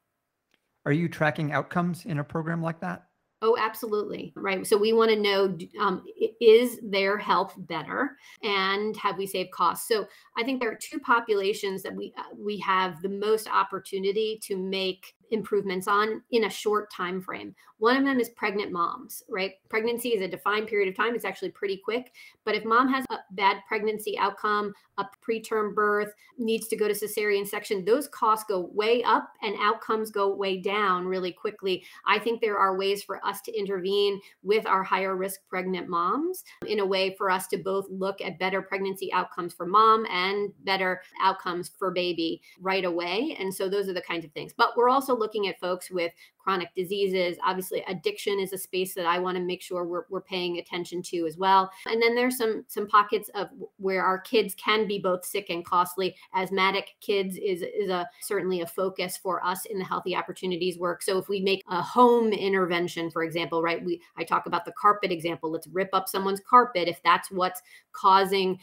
Are 0.87 0.93
you 0.93 1.09
tracking 1.09 1.53
outcomes 1.53 2.07
in 2.07 2.19
a 2.19 2.25
program 2.25 2.63
like 2.63 2.81
that? 2.81 3.07
Oh, 3.43 3.57
absolutely. 3.61 4.33
Right. 4.35 4.67
So 4.67 4.79
we 4.79 4.95
want 4.95 5.11
to 5.11 5.21
know 5.21 5.59
um, 5.79 6.05
is 6.41 6.79
their 6.83 7.19
health 7.19 7.55
better 7.59 8.17
and 8.43 8.97
have 8.97 9.19
we 9.19 9.27
saved 9.27 9.51
costs? 9.51 9.89
So 9.89 10.07
I 10.39 10.43
think 10.43 10.59
there 10.59 10.71
are 10.71 10.79
two 10.81 10.99
populations 11.01 11.83
that 11.83 11.95
we 11.95 12.15
uh, 12.17 12.35
we 12.35 12.59
have 12.61 13.03
the 13.03 13.11
most 13.11 13.47
opportunity 13.47 14.41
to 14.45 14.57
make 14.57 15.16
improvements 15.31 15.89
on 15.89 16.23
in 16.31 16.45
a 16.45 16.51
short 16.51 16.91
time 16.91 17.21
frame. 17.21 17.55
One 17.79 17.97
of 17.97 18.05
them 18.05 18.19
is 18.19 18.31
pregnant 18.31 18.73
moms, 18.73 19.23
right? 19.29 19.53
Pregnancy 19.69 20.11
is 20.11 20.23
a 20.23 20.29
defined 20.29 20.67
period 20.67 20.89
of 20.89 20.97
time. 20.97 21.15
It's 21.15 21.27
actually 21.27 21.51
pretty 21.51 21.77
quick. 21.77 22.13
But 22.45 22.55
if 22.55 22.65
mom 22.65 22.89
has 22.93 23.05
a 23.11 23.19
bad 23.33 23.59
pregnancy 23.69 24.17
outcome, 24.19 24.73
a 24.97 25.07
preterm 25.27 25.75
birth, 25.75 26.13
needs 26.39 26.69
to 26.69 26.77
go 26.77 26.89
to 26.89 26.95
cesarean 26.95 27.47
section, 27.47 27.85
those 27.85 28.09
costs 28.09 28.47
go 28.49 28.71
way 28.73 29.03
up 29.03 29.31
and 29.43 29.55
outcomes 29.61 30.11
go 30.11 30.35
way 30.35 30.57
down 30.57 31.07
really 31.07 31.33
quickly. 31.33 31.85
I 32.07 32.19
think 32.19 32.41
there 32.41 32.57
are 32.57 32.79
ways 32.79 33.03
for 33.03 33.25
us 33.27 33.43
to 33.43 33.59
intervene 33.59 34.21
with 34.43 34.67
our 34.67 34.83
higher 34.83 35.17
risk 35.17 35.41
pregnant 35.49 35.89
moms 35.89 36.45
in 36.67 36.81
a 36.81 36.87
way 36.87 37.15
for 37.17 37.31
us 37.31 37.47
to 37.49 37.59
both 37.59 37.87
look 37.91 38.23
at 38.23 38.39
better 38.39 38.63
pregnancy 38.63 39.13
outcomes 39.13 39.53
for 39.53 39.67
mom 39.67 40.07
and 40.07 40.51
better 40.65 41.03
outcomes 41.21 41.71
for 41.79 41.91
baby 41.91 42.41
right 42.61 42.87
away. 42.87 43.37
And 43.39 43.53
so 43.53 43.69
those 43.69 43.89
are 43.89 43.95
the 43.95 44.01
kinds 44.01 44.25
of 44.25 44.33
things. 44.33 44.55
But 44.57 44.71
we're 44.77 44.89
also 44.89 45.16
looking 45.19 45.49
at 45.49 45.61
folks 45.61 45.91
with 45.91 46.13
chronic 46.39 46.69
diseases. 46.77 47.37
Obviously, 47.45 47.85
addiction 47.89 48.39
is 48.39 48.53
a 48.53 48.59
space 48.59 48.95
that 48.95 49.05
I 49.05 49.19
want 49.19 49.37
to 49.37 49.43
make 49.43 49.61
sure 49.61 49.85
we're, 49.85 50.05
we're 50.09 50.21
paying 50.21 50.59
attention 50.59 51.03
to 51.03 51.27
as 51.27 51.37
well. 51.37 51.71
And 51.87 52.01
then 52.01 52.15
there's 52.15 52.39
some 52.39 52.65
some 52.69 52.87
pockets 52.87 53.29
of 53.35 53.49
where 53.79 54.05
our 54.05 54.21
kids 54.21 54.55
can 54.55 54.87
be 54.87 55.01
both 55.01 55.25
sick 55.25 55.47
and 55.51 55.65
costly. 55.65 56.15
Asthmatic 56.35 56.91
kids 57.01 57.37
is 57.37 57.63
is 57.63 57.89
a 57.89 58.09
certainly 58.23 58.61
a 58.61 58.67
focus 58.67 59.17
for 59.17 59.45
us 59.45 59.65
in 59.67 59.79
the 59.79 59.85
healthy 59.85 60.15
opportunities 60.15 60.79
work. 60.79 61.03
So 61.03 61.19
if 61.19 61.29
we 61.29 61.41
make 61.41 61.65
a 61.69 61.83
home 61.83 62.33
intervention, 62.33 63.11
for 63.11 63.25
example, 63.25 63.61
right? 63.61 63.85
We 63.85 64.01
I 64.17 64.23
talk 64.23 64.47
about 64.47 64.65
the 64.65 64.73
carpet 64.73 65.11
example. 65.11 65.51
Let's 65.51 65.67
rip 65.67 65.91
up 65.93 66.09
someone's 66.09 66.41
carpet 66.49 66.87
if 66.87 67.03
that's 67.03 67.31
what's 67.31 67.61
causing 67.93 68.61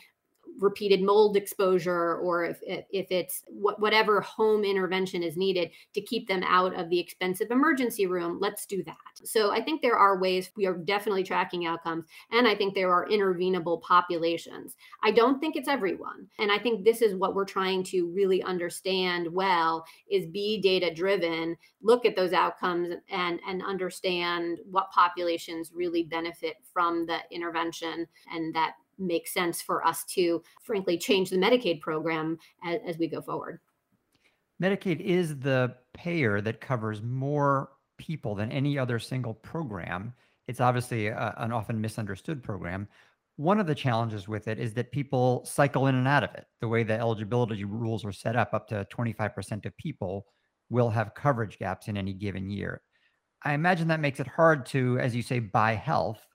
repeated 0.59 1.01
mold 1.01 1.35
exposure 1.35 2.15
or 2.17 2.45
if, 2.45 2.59
if 2.61 3.11
it's 3.11 3.43
whatever 3.47 4.21
home 4.21 4.63
intervention 4.63 5.23
is 5.23 5.37
needed 5.37 5.71
to 5.93 6.01
keep 6.01 6.27
them 6.27 6.43
out 6.43 6.77
of 6.79 6.89
the 6.89 6.99
expensive 6.99 7.51
emergency 7.51 8.05
room 8.05 8.37
let's 8.39 8.65
do 8.65 8.83
that. 8.83 8.97
So 9.23 9.51
i 9.51 9.61
think 9.61 9.81
there 9.81 9.97
are 9.97 10.19
ways 10.19 10.51
we 10.55 10.65
are 10.65 10.77
definitely 10.77 11.23
tracking 11.23 11.65
outcomes 11.65 12.05
and 12.31 12.47
i 12.47 12.55
think 12.55 12.73
there 12.73 12.91
are 12.91 13.07
intervenable 13.07 13.81
populations. 13.81 14.75
I 15.03 15.11
don't 15.11 15.39
think 15.39 15.55
it's 15.55 15.67
everyone 15.67 16.27
and 16.39 16.51
i 16.51 16.57
think 16.57 16.83
this 16.83 17.01
is 17.01 17.15
what 17.15 17.35
we're 17.35 17.45
trying 17.45 17.83
to 17.83 18.07
really 18.11 18.41
understand 18.43 19.27
well 19.31 19.85
is 20.09 20.27
be 20.27 20.61
data 20.61 20.93
driven 20.93 21.55
look 21.81 22.05
at 22.05 22.15
those 22.15 22.33
outcomes 22.33 22.93
and 23.09 23.39
and 23.47 23.61
understand 23.63 24.59
what 24.69 24.91
populations 24.91 25.71
really 25.73 26.03
benefit 26.03 26.55
from 26.71 27.05
the 27.05 27.17
intervention 27.31 28.07
and 28.33 28.53
that 28.53 28.73
make 28.97 29.27
sense 29.27 29.61
for 29.61 29.85
us 29.85 30.03
to, 30.05 30.43
frankly, 30.63 30.97
change 30.97 31.29
the 31.29 31.37
Medicaid 31.37 31.81
program 31.81 32.37
as, 32.63 32.79
as 32.85 32.97
we 32.97 33.07
go 33.07 33.21
forward. 33.21 33.59
Medicaid 34.61 34.99
is 35.01 35.39
the 35.39 35.75
payer 35.93 36.41
that 36.41 36.61
covers 36.61 37.01
more 37.01 37.71
people 37.97 38.35
than 38.35 38.51
any 38.51 38.77
other 38.77 38.99
single 38.99 39.33
program. 39.33 40.13
It's 40.47 40.61
obviously 40.61 41.07
a, 41.07 41.33
an 41.37 41.51
often 41.51 41.79
misunderstood 41.79 42.43
program. 42.43 42.87
One 43.35 43.59
of 43.59 43.65
the 43.67 43.75
challenges 43.75 44.27
with 44.27 44.47
it 44.47 44.59
is 44.59 44.73
that 44.73 44.91
people 44.91 45.43
cycle 45.45 45.87
in 45.87 45.95
and 45.95 46.07
out 46.07 46.23
of 46.23 46.33
it. 46.35 46.45
The 46.61 46.67
way 46.67 46.83
the 46.83 46.99
eligibility 46.99 47.63
rules 47.63 48.05
are 48.05 48.11
set 48.11 48.35
up, 48.35 48.53
up 48.53 48.67
to 48.69 48.85
25% 48.93 49.65
of 49.65 49.75
people 49.77 50.27
will 50.69 50.89
have 50.89 51.15
coverage 51.15 51.57
gaps 51.57 51.87
in 51.87 51.97
any 51.97 52.13
given 52.13 52.49
year. 52.49 52.81
I 53.43 53.53
imagine 53.53 53.87
that 53.89 53.99
makes 53.99 54.19
it 54.19 54.27
hard 54.27 54.65
to, 54.67 54.99
as 54.99 55.15
you 55.15 55.21
say, 55.21 55.39
buy 55.39 55.73
health. 55.73 56.25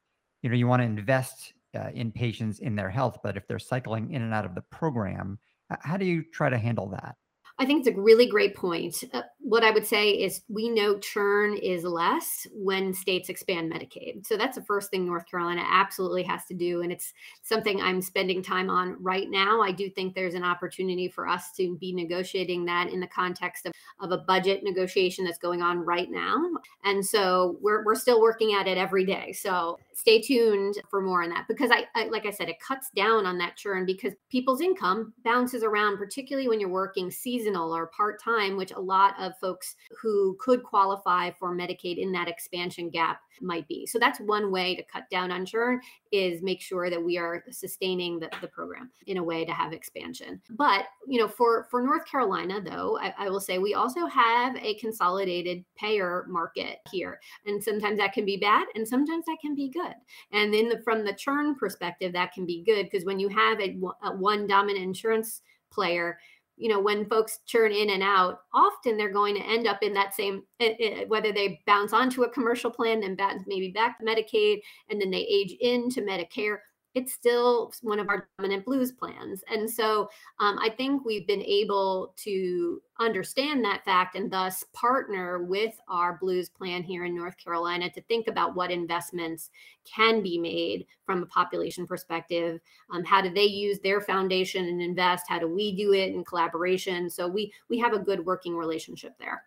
You 0.43 0.51
know, 0.51 0.57
you 0.57 0.67
want 0.67 0.81
to 0.81 0.87
invest 0.87 1.55
uh, 1.77 1.91
in 1.95 2.13
patients 2.13 2.61
in 2.61 2.77
their 2.77 2.91
health, 2.91 3.19
but 3.23 3.37
if 3.37 3.47
they're 3.47 3.59
cycling 3.59 4.13
in 4.13 4.23
and 4.23 4.33
out 4.35 4.45
of 4.45 4.55
the 4.55 4.63
program, 4.71 5.39
how 5.81 5.97
do 5.97 6.05
you 6.05 6.25
try 6.33 6.49
to 6.49 6.59
handle 6.59 6.89
that? 6.91 7.15
I 7.59 7.67
think 7.67 7.87
it's 7.87 7.97
a 7.97 8.01
really 8.01 8.27
great 8.27 8.55
point. 8.55 9.03
Uh, 9.13 9.23
what 9.41 9.63
I 9.63 9.71
would 9.71 9.87
say 9.87 10.11
is 10.11 10.43
we 10.49 10.69
know 10.69 10.99
churn 10.99 11.57
is 11.57 11.85
less 11.85 12.47
when 12.53 12.93
states 12.93 13.29
expand 13.29 13.73
Medicaid. 13.73 14.27
So 14.27 14.37
that's 14.37 14.57
the 14.57 14.65
first 14.65 14.91
thing 14.91 15.07
North 15.07 15.27
Carolina 15.31 15.65
absolutely 15.65 16.25
has 16.25 16.45
to 16.47 16.55
do. 16.55 16.83
And 16.83 16.91
it's 16.91 17.15
something 17.43 17.81
I'm 17.81 18.03
spending 18.03 18.43
time 18.43 18.69
on 18.69 18.97
right 19.01 19.31
now. 19.31 19.63
I 19.63 19.71
do 19.71 19.89
think 19.89 20.15
there's 20.15 20.35
an 20.35 20.43
opportunity 20.43 21.09
for 21.09 21.29
us 21.29 21.53
to 21.53 21.77
be 21.77 21.93
negotiating 21.93 22.65
that 22.67 22.89
in 22.89 23.01
the 23.01 23.07
context 23.07 23.67
of, 23.67 23.73
of 24.01 24.11
a 24.11 24.19
budget 24.19 24.65
negotiation 24.65 25.25
that's 25.25 25.39
going 25.39 25.63
on 25.63 25.79
right 25.79 26.11
now. 26.11 26.43
And 26.85 27.05
so 27.05 27.57
we're, 27.61 27.85
we're 27.85 27.95
still 27.95 28.21
working 28.21 28.55
at 28.55 28.67
it 28.67 28.77
every 28.77 29.05
day. 29.05 29.33
So 29.33 29.79
stay 29.95 30.21
tuned 30.21 30.75
for 30.91 31.01
more 31.01 31.23
on 31.23 31.31
that 31.31 31.47
because 31.49 31.71
I, 31.73 31.87
I 31.95 32.07
like 32.09 32.27
I 32.27 32.31
said, 32.31 32.49
it 32.49 32.61
cuts 32.61 32.91
down 32.91 33.27
on 33.27 33.39
that 33.39 33.57
churn 33.57 33.87
because 33.87 34.13
people's 34.31 34.61
income 34.61 35.13
bounces 35.25 35.63
around, 35.63 35.97
particularly 35.97 36.49
when 36.49 36.61
you're 36.61 36.69
working 36.69 37.11
seasonal 37.11 37.75
or 37.75 37.87
part 37.87 38.23
time, 38.23 38.57
which 38.57 38.73
a 38.73 38.81
lot 38.81 39.15
of 39.19 39.28
folks 39.41 39.77
who 40.01 40.37
could 40.41 40.63
qualify 40.63 41.31
for 41.39 41.55
Medicaid 41.55 41.99
in 41.99 42.13
that 42.13 42.29
expansion 42.29 42.91
gap 42.91 43.21
might 43.41 43.67
be. 43.69 43.87
So 43.87 43.99
that's 43.99 44.21
one 44.21 44.51
way 44.51 44.75
to 44.75 44.83
cut 44.83 45.05
down 45.11 45.31
on 45.31 45.47
churn 45.47 45.81
is 46.13 46.43
make 46.43 46.61
sure 46.61 46.91
that 46.91 47.03
we 47.03 47.19
are 47.19 47.45
sustaining 47.51 48.19
the, 48.19 48.31
the 48.41 48.49
program 48.49 48.91
in 49.07 49.19
a 49.19 49.23
way 49.23 49.45
to 49.45 49.53
have 49.53 49.73
expansion. 49.73 50.41
But 50.51 50.87
you 51.07 51.21
know, 51.21 51.29
for 51.29 51.67
for 51.71 51.83
North 51.83 52.07
Carolina, 52.07 52.61
though, 52.61 52.99
I, 52.99 53.15
I 53.19 53.31
will 53.31 53.41
say 53.41 53.59
we 53.59 53.75
also 53.75 54.07
have 54.07 54.57
a 54.57 54.75
consolidated 54.75 55.65
payer 55.77 56.27
market 56.29 56.79
here, 56.91 57.21
and 57.47 57.63
sometimes 57.63 57.99
that 57.99 58.13
can 58.13 58.25
be 58.25 58.37
bad, 58.37 58.67
and 58.75 58.87
sometimes 58.87 59.27
that 59.27 59.39
can 59.41 59.55
be 59.55 59.69
good. 59.69 59.95
And 60.33 60.53
then 60.53 60.69
the, 60.69 60.81
from 60.83 61.05
the 61.05 61.15
churn 61.15 61.55
perspective, 61.55 62.13
that 62.13 62.33
can 62.33 62.47
be 62.47 62.63
good 62.65 62.85
because 62.85 63.05
when 63.05 63.19
you 63.19 63.29
have 63.29 63.61
a, 63.61 63.79
a 64.05 64.17
one 64.17 64.47
dominant 64.47 64.85
insurance 64.85 65.43
player 65.71 66.19
you 66.59 66.69
know 66.69 66.81
when 66.81 67.09
folks 67.09 67.41
churn 67.47 67.73
in 67.73 67.91
and 67.91 68.03
out 68.03 68.41
often 68.53 68.97
they're 68.97 69.13
going 69.13 69.35
to 69.35 69.43
end 69.43 69.67
up 69.67 69.83
in 69.83 69.95
that 69.95 70.15
same 70.15 70.43
eh, 70.61 70.75
eh, 70.81 71.05
whether 71.07 71.33
they 71.33 71.61
bounce 71.67 71.93
onto 71.93 72.25
a 72.25 72.31
commercial 72.31 72.71
plan 72.71 73.01
then 73.01 73.15
bounce 73.15 73.45
maybe 73.47 73.71
back 73.71 73.99
to 73.99 74.05
medicaid 74.05 74.61
and 74.91 75.01
then 75.01 75.11
they 75.11 75.19
age 75.19 75.55
into 75.61 76.03
medicare 76.03 76.59
it's 76.99 77.13
still 77.13 77.73
one 77.83 78.01
of 78.01 78.09
our 78.09 78.29
dominant 78.39 78.65
blues 78.65 78.91
plans. 78.91 79.45
And 79.49 79.71
so 79.71 80.11
um, 80.41 80.59
I 80.59 80.71
think 80.77 81.05
we've 81.05 81.27
been 81.27 81.43
able 81.43 82.13
to 82.25 82.83
understand 82.99 83.65
that 83.65 83.85
fact 83.85 84.17
and 84.17 84.31
thus 84.31 84.65
partner 84.73 85.45
with 85.45 85.75
our 85.89 86.19
blues 86.19 86.49
plan 86.49 86.83
here 86.83 87.05
in 87.05 87.15
North 87.15 87.37
Carolina 87.37 87.89
to 87.91 88.03
think 88.03 88.27
about 88.27 88.57
what 88.57 88.73
investments 88.73 89.51
can 89.85 90.23
be 90.23 90.39
made 90.39 90.87
from 91.07 91.23
a 91.23 91.27
population 91.27 91.87
perspective. 91.87 92.61
Um, 92.93 93.05
how 93.05 93.23
do 93.23 93.33
they 93.33 93.45
use 93.45 93.79
their 93.79 94.01
foundation 94.01 94.65
and 94.67 94.83
invest? 94.83 95.27
How 95.29 95.39
do 95.39 95.47
we 95.47 95.77
do 95.77 95.93
it 95.93 96.13
in 96.13 96.25
collaboration? 96.25 97.09
So 97.09 97.29
we 97.29 97.53
we 97.71 97.79
have 97.79 97.93
a 97.93 97.99
good 97.99 98.27
working 98.27 98.57
relationship 98.57 99.15
there. 99.21 99.45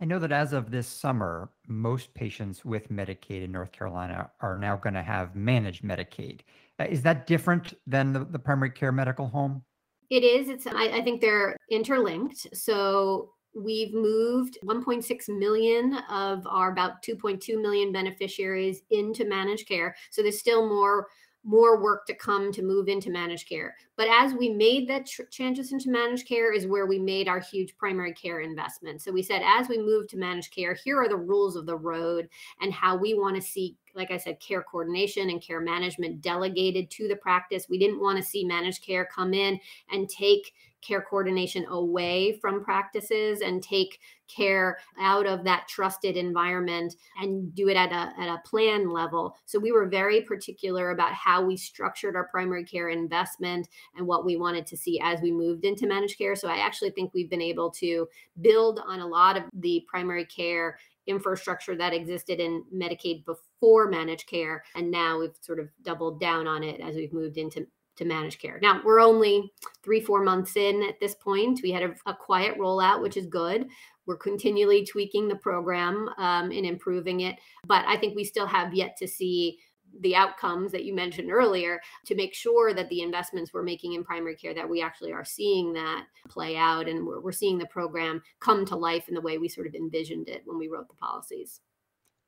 I 0.00 0.04
know 0.04 0.18
that 0.18 0.32
as 0.32 0.52
of 0.52 0.70
this 0.70 0.86
summer, 0.86 1.50
most 1.68 2.12
patients 2.12 2.64
with 2.64 2.90
Medicaid 2.90 3.42
in 3.42 3.52
North 3.52 3.72
Carolina 3.72 4.30
are 4.40 4.58
now 4.58 4.76
going 4.76 4.94
to 4.94 5.02
have 5.02 5.34
managed 5.34 5.82
Medicaid. 5.82 6.40
Uh, 6.78 6.84
is 6.84 7.02
that 7.02 7.26
different 7.26 7.72
than 7.86 8.12
the, 8.12 8.24
the 8.24 8.38
primary 8.38 8.70
care 8.70 8.92
medical 8.92 9.26
home? 9.26 9.62
It 10.10 10.22
is. 10.22 10.48
It's. 10.48 10.66
I, 10.66 10.98
I 10.98 11.02
think 11.02 11.20
they're 11.20 11.56
interlinked. 11.70 12.46
So 12.54 13.30
we've 13.54 13.94
moved 13.94 14.58
1.6 14.64 15.38
million 15.38 15.94
of 16.10 16.46
our 16.46 16.70
about 16.70 17.02
2.2 17.02 17.60
million 17.60 17.90
beneficiaries 17.90 18.82
into 18.90 19.24
managed 19.24 19.66
care. 19.66 19.96
So 20.10 20.22
there's 20.22 20.38
still 20.38 20.68
more 20.68 21.06
more 21.46 21.80
work 21.80 22.06
to 22.06 22.14
come 22.14 22.52
to 22.52 22.62
move 22.62 22.88
into 22.88 23.08
managed 23.08 23.48
care. 23.48 23.76
But 23.96 24.08
as 24.08 24.34
we 24.34 24.48
made 24.48 24.88
that 24.88 25.06
tr- 25.06 25.22
transition 25.32 25.78
to 25.78 25.90
managed 25.90 26.26
care, 26.26 26.52
is 26.52 26.66
where 26.66 26.86
we 26.86 26.98
made 26.98 27.28
our 27.28 27.40
huge 27.40 27.76
primary 27.76 28.12
care 28.12 28.40
investment. 28.40 29.00
So 29.00 29.12
we 29.12 29.22
said, 29.22 29.42
as 29.44 29.68
we 29.68 29.78
move 29.78 30.08
to 30.08 30.16
managed 30.16 30.52
care, 30.52 30.74
here 30.74 31.00
are 31.00 31.08
the 31.08 31.16
rules 31.16 31.54
of 31.54 31.64
the 31.64 31.76
road 31.76 32.28
and 32.60 32.72
how 32.72 32.96
we 32.96 33.14
want 33.14 33.36
to 33.36 33.42
see 33.42 33.76
like 33.96 34.10
I 34.10 34.18
said, 34.18 34.38
care 34.40 34.62
coordination 34.62 35.30
and 35.30 35.40
care 35.40 35.60
management 35.60 36.20
delegated 36.20 36.90
to 36.90 37.08
the 37.08 37.16
practice. 37.16 37.66
We 37.68 37.78
didn't 37.78 38.00
want 38.00 38.18
to 38.18 38.22
see 38.22 38.44
managed 38.44 38.84
care 38.84 39.06
come 39.06 39.32
in 39.32 39.58
and 39.90 40.08
take 40.08 40.52
care 40.86 41.02
coordination 41.02 41.64
away 41.66 42.38
from 42.40 42.62
practices 42.64 43.40
and 43.40 43.62
take 43.62 43.98
care 44.28 44.78
out 45.00 45.26
of 45.26 45.44
that 45.44 45.68
trusted 45.68 46.16
environment 46.16 46.94
and 47.20 47.54
do 47.54 47.68
it 47.68 47.76
at 47.76 47.92
a, 47.92 48.20
at 48.20 48.28
a 48.28 48.42
plan 48.44 48.90
level. 48.90 49.36
So 49.46 49.58
we 49.58 49.72
were 49.72 49.86
very 49.86 50.22
particular 50.22 50.90
about 50.90 51.12
how 51.12 51.44
we 51.44 51.56
structured 51.56 52.16
our 52.16 52.28
primary 52.28 52.64
care 52.64 52.88
investment 52.88 53.68
and 53.96 54.06
what 54.06 54.24
we 54.24 54.36
wanted 54.36 54.66
to 54.66 54.76
see 54.76 55.00
as 55.02 55.20
we 55.20 55.30
moved 55.30 55.64
into 55.64 55.86
managed 55.86 56.18
care. 56.18 56.34
So 56.34 56.48
I 56.48 56.58
actually 56.58 56.90
think 56.90 57.12
we've 57.14 57.30
been 57.30 57.42
able 57.42 57.70
to 57.72 58.08
build 58.40 58.80
on 58.86 59.00
a 59.00 59.06
lot 59.06 59.36
of 59.36 59.44
the 59.52 59.84
primary 59.88 60.24
care 60.24 60.78
infrastructure 61.06 61.76
that 61.76 61.94
existed 61.94 62.40
in 62.40 62.64
Medicaid 62.74 63.24
before 63.24 63.88
managed 63.88 64.26
care. 64.26 64.64
And 64.74 64.90
now 64.90 65.20
we've 65.20 65.36
sort 65.40 65.60
of 65.60 65.68
doubled 65.82 66.20
down 66.20 66.46
on 66.46 66.64
it 66.64 66.80
as 66.80 66.96
we've 66.96 67.12
moved 67.12 67.38
into 67.38 67.66
to 67.96 68.04
managed 68.04 68.40
care. 68.40 68.58
Now 68.60 68.80
we're 68.84 69.00
only 69.00 69.52
three, 69.82 70.00
four 70.00 70.22
months 70.22 70.56
in 70.56 70.82
at 70.88 71.00
this 71.00 71.14
point. 71.14 71.60
We 71.62 71.70
had 71.70 71.82
a, 71.82 71.94
a 72.06 72.14
quiet 72.14 72.58
rollout, 72.58 73.02
which 73.02 73.16
is 73.16 73.26
good. 73.26 73.66
We're 74.06 74.16
continually 74.16 74.84
tweaking 74.84 75.28
the 75.28 75.36
program 75.36 76.08
um, 76.18 76.50
and 76.50 76.64
improving 76.64 77.20
it. 77.20 77.36
But 77.66 77.84
I 77.86 77.96
think 77.96 78.14
we 78.14 78.24
still 78.24 78.46
have 78.46 78.72
yet 78.72 78.96
to 78.98 79.08
see 79.08 79.58
the 80.00 80.16
outcomes 80.16 80.72
that 80.72 80.84
you 80.84 80.94
mentioned 80.94 81.30
earlier 81.30 81.80
to 82.04 82.14
make 82.14 82.34
sure 82.34 82.74
that 82.74 82.88
the 82.88 83.00
investments 83.00 83.52
we're 83.52 83.62
making 83.62 83.94
in 83.94 84.04
primary 84.04 84.36
care 84.36 84.54
that 84.54 84.68
we 84.68 84.82
actually 84.82 85.12
are 85.12 85.24
seeing 85.24 85.72
that 85.72 86.04
play 86.28 86.56
out 86.56 86.88
and 86.88 87.06
we're, 87.06 87.20
we're 87.20 87.32
seeing 87.32 87.58
the 87.58 87.66
program 87.66 88.22
come 88.40 88.64
to 88.66 88.76
life 88.76 89.08
in 89.08 89.14
the 89.14 89.20
way 89.20 89.38
we 89.38 89.48
sort 89.48 89.66
of 89.66 89.74
envisioned 89.74 90.28
it 90.28 90.42
when 90.44 90.58
we 90.58 90.68
wrote 90.68 90.88
the 90.88 90.94
policies 90.94 91.60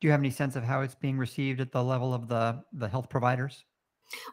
do 0.01 0.07
you 0.07 0.13
have 0.13 0.21
any 0.21 0.31
sense 0.31 0.57
of 0.57 0.65
how 0.65 0.81
it's 0.81 0.95
being 0.95 1.19
received 1.19 1.61
at 1.61 1.73
the 1.73 1.83
level 1.83 2.15
of 2.15 2.29
the 2.29 2.63
the 2.75 2.89
health 2.89 3.11
providers 3.11 3.65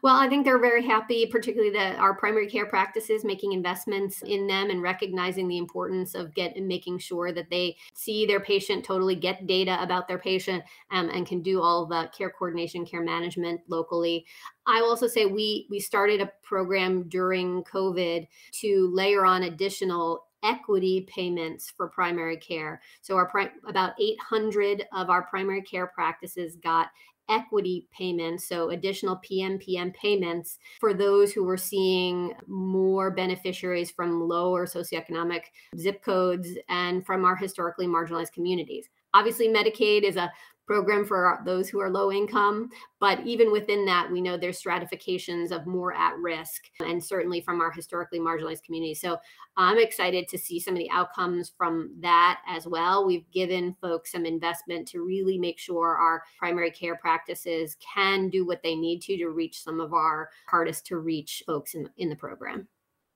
well, 0.02 0.16
I 0.16 0.28
think 0.28 0.44
they're 0.44 0.58
very 0.58 0.84
happy, 0.84 1.26
particularly 1.26 1.72
that 1.74 1.98
our 1.98 2.14
primary 2.14 2.48
care 2.48 2.66
practices 2.66 3.24
making 3.24 3.52
investments 3.52 4.22
in 4.22 4.46
them 4.46 4.70
and 4.70 4.82
recognizing 4.82 5.48
the 5.48 5.58
importance 5.58 6.14
of 6.14 6.34
get 6.34 6.56
making 6.56 6.98
sure 6.98 7.32
that 7.32 7.50
they 7.50 7.76
see 7.94 8.26
their 8.26 8.40
patient, 8.40 8.84
totally 8.84 9.14
get 9.14 9.46
data 9.46 9.80
about 9.82 10.08
their 10.08 10.18
patient, 10.18 10.64
um, 10.90 11.10
and 11.10 11.26
can 11.26 11.42
do 11.42 11.60
all 11.60 11.86
the 11.86 12.10
care 12.16 12.30
coordination, 12.30 12.86
care 12.86 13.02
management 13.02 13.60
locally. 13.68 14.24
I 14.66 14.80
will 14.80 14.90
also 14.90 15.06
say 15.06 15.26
we 15.26 15.66
we 15.70 15.78
started 15.78 16.20
a 16.20 16.32
program 16.42 17.08
during 17.08 17.62
COVID 17.64 18.26
to 18.60 18.90
layer 18.94 19.24
on 19.24 19.44
additional 19.44 20.26
equity 20.42 21.06
payments 21.12 21.72
for 21.76 21.88
primary 21.88 22.36
care. 22.36 22.80
So 23.02 23.16
our 23.16 23.26
pri- 23.26 23.50
about 23.66 23.94
800 24.00 24.86
of 24.92 25.10
our 25.10 25.22
primary 25.22 25.62
care 25.62 25.88
practices 25.88 26.56
got 26.56 26.88
equity 27.28 27.88
payments, 27.92 28.48
so 28.48 28.70
additional 28.70 29.20
PMPM 29.28 29.94
payments 29.94 30.58
for 30.80 30.94
those 30.94 31.32
who 31.32 31.44
were 31.44 31.56
seeing 31.56 32.32
more 32.46 33.10
beneficiaries 33.10 33.90
from 33.90 34.28
lower 34.28 34.66
socioeconomic 34.66 35.42
zip 35.78 36.02
codes 36.02 36.48
and 36.68 37.04
from 37.04 37.24
our 37.24 37.36
historically 37.36 37.86
marginalized 37.86 38.32
communities. 38.32 38.88
Obviously, 39.14 39.48
Medicaid 39.48 40.02
is 40.02 40.16
a 40.16 40.30
program 40.66 41.04
for 41.04 41.40
those 41.44 41.68
who 41.68 41.80
are 41.80 41.90
low 41.90 42.10
income. 42.10 42.70
But 43.00 43.20
even 43.24 43.52
within 43.52 43.84
that, 43.86 44.10
we 44.10 44.20
know 44.20 44.36
there's 44.36 44.58
stratifications 44.58 45.52
of 45.52 45.66
more 45.66 45.94
at 45.94 46.16
risk, 46.18 46.64
and 46.80 47.02
certainly 47.02 47.40
from 47.40 47.60
our 47.60 47.70
historically 47.70 48.18
marginalized 48.18 48.64
communities. 48.64 49.00
So 49.00 49.18
I'm 49.56 49.78
excited 49.78 50.28
to 50.28 50.38
see 50.38 50.60
some 50.60 50.74
of 50.74 50.78
the 50.78 50.90
outcomes 50.90 51.52
from 51.56 51.94
that 52.00 52.40
as 52.48 52.66
well. 52.66 53.06
We've 53.06 53.30
given 53.30 53.76
folks 53.80 54.12
some 54.12 54.26
investment 54.26 54.88
to 54.88 55.00
really 55.00 55.38
make 55.38 55.58
sure 55.58 55.96
our 55.96 56.22
primary 56.38 56.70
care 56.70 56.96
practices 56.96 57.76
can 57.94 58.28
do 58.28 58.46
what 58.46 58.62
they 58.62 58.74
need 58.74 59.00
to 59.02 59.16
to 59.16 59.28
reach 59.28 59.62
some 59.62 59.80
of 59.80 59.94
our 59.94 60.30
hardest 60.48 60.86
to 60.86 60.98
reach 60.98 61.42
folks 61.46 61.74
in, 61.74 61.88
in 61.96 62.08
the 62.08 62.16
program. 62.16 62.68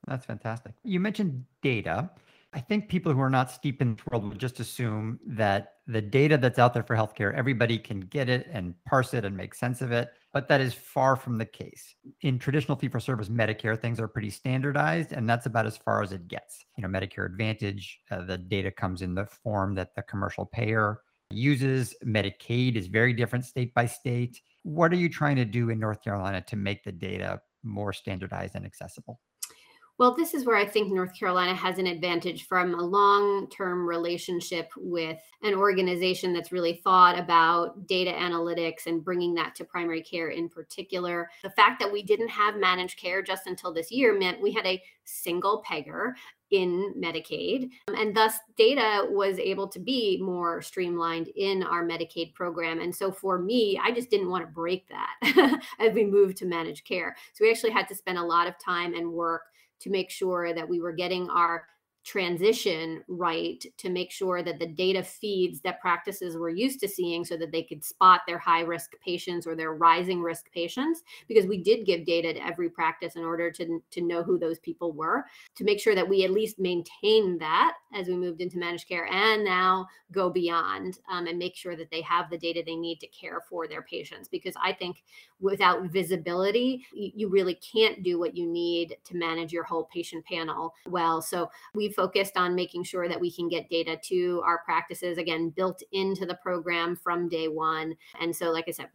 That's 0.06 0.24
fantastic. 0.24 0.72
You 0.82 1.00
mentioned 1.00 1.44
data. 1.62 2.10
I 2.52 2.60
think 2.60 2.88
people 2.88 3.12
who 3.12 3.20
are 3.20 3.30
not 3.30 3.50
steep 3.50 3.80
in 3.80 3.94
the 3.94 4.02
world 4.10 4.28
would 4.28 4.38
just 4.38 4.58
assume 4.58 5.20
that 5.26 5.74
the 5.90 6.00
data 6.00 6.36
that's 6.36 6.58
out 6.58 6.72
there 6.72 6.82
for 6.82 6.96
healthcare, 6.96 7.34
everybody 7.34 7.78
can 7.78 8.00
get 8.00 8.28
it 8.28 8.48
and 8.52 8.74
parse 8.86 9.12
it 9.14 9.24
and 9.24 9.36
make 9.36 9.54
sense 9.54 9.80
of 9.80 9.90
it. 9.92 10.10
But 10.32 10.46
that 10.48 10.60
is 10.60 10.72
far 10.72 11.16
from 11.16 11.38
the 11.38 11.44
case. 11.44 11.96
In 12.22 12.38
traditional 12.38 12.76
fee 12.76 12.88
for 12.88 13.00
service 13.00 13.28
Medicare, 13.28 13.78
things 13.78 13.98
are 13.98 14.06
pretty 14.06 14.30
standardized, 14.30 15.12
and 15.12 15.28
that's 15.28 15.46
about 15.46 15.66
as 15.66 15.76
far 15.76 16.02
as 16.02 16.12
it 16.12 16.28
gets. 16.28 16.64
You 16.76 16.82
know, 16.82 16.88
Medicare 16.88 17.26
Advantage, 17.26 18.00
uh, 18.10 18.22
the 18.22 18.38
data 18.38 18.70
comes 18.70 19.02
in 19.02 19.14
the 19.14 19.26
form 19.26 19.74
that 19.74 19.94
the 19.96 20.02
commercial 20.02 20.46
payer 20.46 21.00
uses. 21.30 21.94
Medicaid 22.04 22.76
is 22.76 22.86
very 22.86 23.12
different 23.12 23.44
state 23.44 23.74
by 23.74 23.86
state. 23.86 24.40
What 24.62 24.92
are 24.92 24.96
you 24.96 25.08
trying 25.08 25.36
to 25.36 25.44
do 25.44 25.70
in 25.70 25.80
North 25.80 26.02
Carolina 26.02 26.40
to 26.42 26.56
make 26.56 26.84
the 26.84 26.92
data 26.92 27.40
more 27.64 27.92
standardized 27.92 28.54
and 28.54 28.64
accessible? 28.64 29.20
Well, 30.00 30.14
this 30.14 30.32
is 30.32 30.46
where 30.46 30.56
I 30.56 30.64
think 30.64 30.90
North 30.90 31.14
Carolina 31.14 31.54
has 31.54 31.76
an 31.76 31.86
advantage 31.86 32.48
from 32.48 32.72
a 32.72 32.82
long 32.82 33.50
term 33.50 33.86
relationship 33.86 34.72
with 34.78 35.20
an 35.42 35.52
organization 35.52 36.32
that's 36.32 36.52
really 36.52 36.80
thought 36.82 37.18
about 37.18 37.86
data 37.86 38.10
analytics 38.10 38.86
and 38.86 39.04
bringing 39.04 39.34
that 39.34 39.54
to 39.56 39.64
primary 39.66 40.00
care 40.00 40.30
in 40.30 40.48
particular. 40.48 41.28
The 41.42 41.50
fact 41.50 41.80
that 41.80 41.92
we 41.92 42.02
didn't 42.02 42.30
have 42.30 42.56
managed 42.56 42.98
care 42.98 43.20
just 43.20 43.46
until 43.46 43.74
this 43.74 43.90
year 43.90 44.18
meant 44.18 44.40
we 44.40 44.52
had 44.52 44.64
a 44.64 44.82
single 45.04 45.62
payer 45.68 46.16
in 46.50 46.94
Medicaid. 46.96 47.68
Um, 47.88 47.94
and 47.94 48.16
thus, 48.16 48.38
data 48.56 49.06
was 49.06 49.38
able 49.38 49.68
to 49.68 49.78
be 49.78 50.18
more 50.22 50.62
streamlined 50.62 51.28
in 51.36 51.62
our 51.62 51.84
Medicaid 51.84 52.32
program. 52.32 52.80
And 52.80 52.96
so, 52.96 53.12
for 53.12 53.38
me, 53.38 53.78
I 53.82 53.90
just 53.90 54.08
didn't 54.08 54.30
want 54.30 54.46
to 54.46 54.50
break 54.50 54.88
that 54.88 55.60
as 55.78 55.92
we 55.92 56.04
moved 56.04 56.38
to 56.38 56.46
managed 56.46 56.86
care. 56.86 57.14
So, 57.34 57.44
we 57.44 57.50
actually 57.50 57.72
had 57.72 57.86
to 57.88 57.94
spend 57.94 58.16
a 58.16 58.24
lot 58.24 58.48
of 58.48 58.58
time 58.58 58.94
and 58.94 59.12
work 59.12 59.42
to 59.80 59.90
make 59.90 60.10
sure 60.10 60.52
that 60.54 60.68
we 60.68 60.80
were 60.80 60.92
getting 60.92 61.28
our 61.30 61.66
transition 62.10 63.04
right 63.06 63.64
to 63.76 63.88
make 63.88 64.10
sure 64.10 64.42
that 64.42 64.58
the 64.58 64.66
data 64.66 65.00
feeds 65.00 65.60
that 65.60 65.80
practices 65.80 66.36
were 66.36 66.48
used 66.48 66.80
to 66.80 66.88
seeing 66.88 67.24
so 67.24 67.36
that 67.36 67.52
they 67.52 67.62
could 67.62 67.84
spot 67.84 68.22
their 68.26 68.36
high 68.36 68.62
risk 68.62 68.94
patients 69.00 69.46
or 69.46 69.54
their 69.54 69.74
rising 69.74 70.20
risk 70.20 70.50
patients 70.50 71.02
because 71.28 71.46
we 71.46 71.62
did 71.62 71.86
give 71.86 72.04
data 72.04 72.34
to 72.34 72.44
every 72.44 72.68
practice 72.68 73.14
in 73.14 73.22
order 73.22 73.48
to, 73.48 73.80
to 73.92 74.00
know 74.00 74.24
who 74.24 74.40
those 74.40 74.58
people 74.58 74.90
were 74.90 75.24
to 75.54 75.62
make 75.62 75.78
sure 75.78 75.94
that 75.94 76.08
we 76.08 76.24
at 76.24 76.32
least 76.32 76.58
maintain 76.58 77.38
that 77.38 77.74
as 77.94 78.08
we 78.08 78.16
moved 78.16 78.40
into 78.40 78.58
managed 78.58 78.88
care 78.88 79.06
and 79.06 79.44
now 79.44 79.86
go 80.10 80.28
beyond 80.28 80.98
um, 81.08 81.28
and 81.28 81.38
make 81.38 81.54
sure 81.54 81.76
that 81.76 81.92
they 81.92 82.00
have 82.00 82.28
the 82.28 82.38
data 82.38 82.60
they 82.66 82.74
need 82.74 82.98
to 82.98 83.06
care 83.06 83.40
for 83.48 83.68
their 83.68 83.82
patients. 83.82 84.28
Because 84.28 84.54
i 84.60 84.72
think 84.72 85.04
without 85.38 85.84
visibility 85.84 86.84
you, 86.92 87.28
really 87.28 87.54
can't 87.54 88.02
do 88.02 88.18
what 88.18 88.36
you 88.36 88.46
need 88.46 88.96
to 89.04 89.16
manage 89.16 89.52
your 89.52 89.62
whole 89.62 89.84
patient 89.84 90.24
panel 90.24 90.74
well. 90.88 91.22
So 91.22 91.48
we 91.74 91.88
focused 92.00 92.38
on 92.38 92.54
making 92.54 92.82
sure 92.82 93.08
that 93.08 93.20
we 93.20 93.30
can 93.30 93.46
get 93.46 93.68
data 93.68 93.94
to 94.02 94.40
our 94.46 94.62
practices 94.64 95.18
again 95.18 95.50
built 95.50 95.82
into 95.92 96.24
the 96.24 96.38
program 96.42 96.96
from 96.96 97.28
day 97.28 97.46
one. 97.46 97.94
And 98.20 98.34
so 98.34 98.50
like 98.50 98.64
i 98.68 98.70
said 98.70 98.88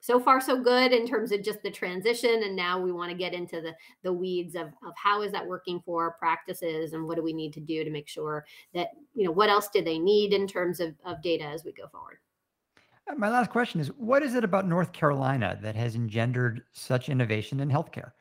so 0.00 0.18
far 0.18 0.40
so 0.40 0.60
good 0.60 0.92
in 0.92 1.06
terms 1.06 1.32
of 1.32 1.42
just 1.42 1.62
the 1.62 1.70
transition 1.70 2.42
and 2.44 2.56
now 2.56 2.78
we 2.78 2.92
want 2.92 3.10
to 3.10 3.16
get 3.16 3.32
into 3.32 3.60
the 3.60 3.74
the 4.02 4.12
weeds 4.12 4.54
of, 4.54 4.68
of 4.86 4.92
how 4.96 5.22
is 5.22 5.32
that 5.32 5.46
working 5.46 5.80
for 5.84 6.12
practices 6.18 6.92
and 6.94 7.06
what 7.06 7.16
do 7.16 7.22
we 7.22 7.32
need 7.32 7.52
to 7.52 7.60
do 7.60 7.82
to 7.82 7.90
make 7.90 8.08
sure 8.08 8.44
that 8.74 8.88
you 9.14 9.24
know 9.24 9.30
what 9.30 9.50
else 9.50 9.68
do 9.68 9.82
they 9.82 9.98
need 9.98 10.32
in 10.32 10.46
terms 10.46 10.80
of, 10.80 10.94
of 11.04 11.22
data 11.22 11.44
as 11.44 11.64
we 11.64 11.72
go 11.72 11.86
forward. 11.88 12.18
Uh, 13.10 13.14
my 13.14 13.28
last 13.28 13.50
question 13.50 13.80
is 13.80 13.88
what 13.96 14.22
is 14.22 14.34
it 14.34 14.44
about 14.44 14.66
north 14.66 14.92
carolina 14.92 15.58
that 15.62 15.76
has 15.76 15.94
engendered 15.94 16.62
such 16.72 17.08
innovation 17.08 17.60
in 17.60 17.70
healthcare 17.70 18.12